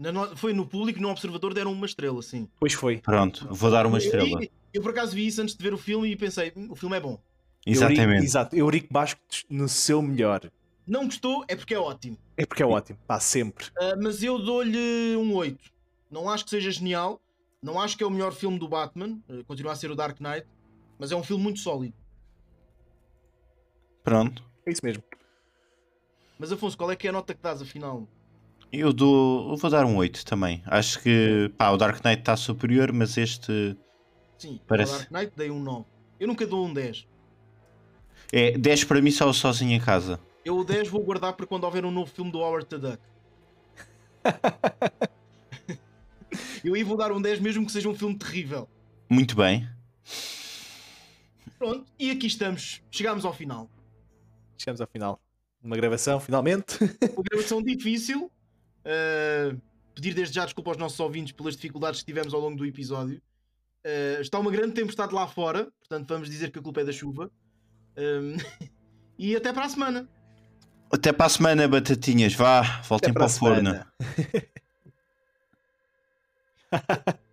Na 0.00 0.10
no- 0.10 0.34
Foi 0.34 0.54
no 0.54 0.66
público, 0.66 0.98
no 0.98 1.10
Observador 1.10 1.52
deram 1.52 1.70
uma 1.72 1.84
estrela, 1.84 2.22
sim. 2.22 2.48
Pois 2.58 2.72
foi. 2.72 2.96
Pronto, 2.98 3.46
vou 3.50 3.70
dar 3.70 3.84
uma 3.86 3.98
estrela. 3.98 4.42
Eu, 4.42 4.48
eu, 4.72 4.80
por 4.82 4.92
acaso 4.92 5.14
vi 5.14 5.26
isso 5.26 5.42
antes 5.42 5.54
de 5.54 5.62
ver 5.62 5.74
o 5.74 5.78
filme 5.78 6.10
e 6.10 6.16
pensei, 6.16 6.50
"Hum, 6.56 6.68
o 6.70 6.74
filme 6.74 6.96
é 6.96 7.00
bom. 7.00 7.20
Exatamente. 7.66 8.00
Eurico, 8.02 8.24
exato. 8.24 8.56
Eurico 8.56 8.88
Bastos 8.90 9.44
no 9.50 9.68
seu 9.68 10.00
melhor. 10.00 10.50
Não 10.86 11.04
gostou, 11.04 11.44
é 11.46 11.54
porque 11.54 11.74
é 11.74 11.78
ótimo. 11.78 12.16
É 12.34 12.46
porque 12.46 12.62
é 12.62 12.66
ótimo. 12.66 12.98
Pá, 13.06 13.20
sempre. 13.20 13.66
Ah, 13.78 13.94
mas 14.02 14.22
eu 14.22 14.38
dou-lhe 14.38 15.14
um 15.16 15.34
8. 15.34 15.70
Não 16.10 16.30
acho 16.30 16.44
que 16.44 16.50
seja 16.50 16.70
genial. 16.70 17.20
Não 17.62 17.78
acho 17.78 17.94
que 17.98 18.02
é 18.02 18.06
o 18.06 18.10
melhor 18.10 18.32
filme 18.32 18.58
do 18.58 18.66
Batman. 18.66 19.18
ah, 19.28 19.44
continua 19.46 19.72
a 19.72 19.76
ser 19.76 19.90
o 19.90 19.94
Dark 19.94 20.18
Knight. 20.18 20.46
Mas 20.98 21.12
é 21.12 21.16
um 21.16 21.22
filme 21.22 21.42
muito 21.42 21.60
sólido. 21.60 21.94
Pronto. 24.02 24.42
É 24.64 24.70
isso 24.72 24.80
mesmo. 24.82 25.02
Mas 26.38 26.50
Afonso, 26.50 26.76
qual 26.76 26.90
é 26.90 26.96
que 26.96 27.06
é 27.06 27.10
a 27.10 27.12
nota 27.12 27.34
que 27.34 27.42
dás 27.42 27.60
afinal? 27.60 28.08
Eu 28.72 28.92
dou, 28.92 29.50
eu 29.50 29.56
vou 29.56 29.70
dar 29.70 29.84
um 29.84 29.96
8 29.96 30.24
também. 30.24 30.62
Acho 30.66 31.00
que 31.02 31.50
pá, 31.58 31.70
o 31.70 31.76
Dark 31.76 32.04
Knight 32.04 32.20
está 32.20 32.36
superior, 32.36 32.92
mas 32.92 33.16
este 33.16 33.76
Sim, 34.38 34.60
Parece- 34.66 34.92
ao 34.92 34.98
Dark 34.98 35.10
Knight 35.10 35.32
dei 35.36 35.50
um 35.50 35.60
9. 35.60 35.84
Eu 36.18 36.28
nunca 36.28 36.46
dou 36.46 36.66
um 36.66 36.72
10. 36.72 37.06
é 38.32 38.56
10 38.56 38.84
para 38.84 39.00
mim 39.02 39.10
só 39.10 39.32
sozinho 39.32 39.72
em 39.72 39.80
casa. 39.80 40.20
Eu 40.44 40.56
o 40.58 40.64
10 40.64 40.88
vou 40.88 41.02
guardar 41.02 41.32
para 41.34 41.46
quando 41.46 41.64
houver 41.64 41.84
um 41.84 41.90
novo 41.90 42.10
filme 42.10 42.30
do 42.30 42.38
Howard 42.38 42.66
the 42.66 42.78
Duck. 42.78 42.98
eu 46.64 46.74
aí 46.74 46.82
vou 46.82 46.96
dar 46.96 47.10
um 47.12 47.20
10 47.20 47.40
mesmo 47.40 47.66
que 47.66 47.72
seja 47.72 47.88
um 47.88 47.94
filme 47.94 48.16
terrível. 48.16 48.68
Muito 49.08 49.34
bem. 49.36 49.68
Pronto, 51.58 51.84
e 51.98 52.10
aqui 52.10 52.26
estamos. 52.26 52.80
Chegámos 52.90 53.24
ao 53.24 53.34
final. 53.34 53.68
Chegamos 54.56 54.80
ao 54.80 54.86
final. 54.86 55.20
Uma 55.62 55.76
gravação, 55.76 56.18
finalmente. 56.20 56.78
Uma 57.14 57.22
gravação 57.28 57.60
difícil. 57.62 58.30
Uh, 58.80 59.60
pedir 59.94 60.14
desde 60.14 60.34
já 60.34 60.44
desculpa 60.44 60.70
aos 60.70 60.76
nossos 60.76 60.98
ouvintes 61.00 61.32
pelas 61.32 61.54
dificuldades 61.54 62.00
que 62.00 62.06
tivemos 62.06 62.32
ao 62.32 62.40
longo 62.40 62.56
do 62.56 62.66
episódio. 62.66 63.20
Uh, 63.84 64.20
está 64.20 64.38
uma 64.38 64.50
grande 64.50 64.74
tempestade 64.74 65.14
lá 65.14 65.26
fora, 65.26 65.68
portanto 65.78 66.08
vamos 66.08 66.28
dizer 66.28 66.50
que 66.50 66.58
a 66.58 66.62
culpa 66.62 66.80
é 66.80 66.84
da 66.84 66.92
chuva. 66.92 67.30
Um, 67.96 68.36
e 69.18 69.36
até 69.36 69.52
para 69.52 69.66
a 69.66 69.68
semana. 69.68 70.08
Até 70.92 71.12
para 71.12 71.26
a 71.26 71.28
semana, 71.28 71.68
batatinhas. 71.68 72.34
Vá, 72.34 72.62
voltem 72.82 73.10
Até 73.10 73.12
para, 73.12 73.26
para 73.26 73.26
o 73.26 73.30
forno. 73.30 73.86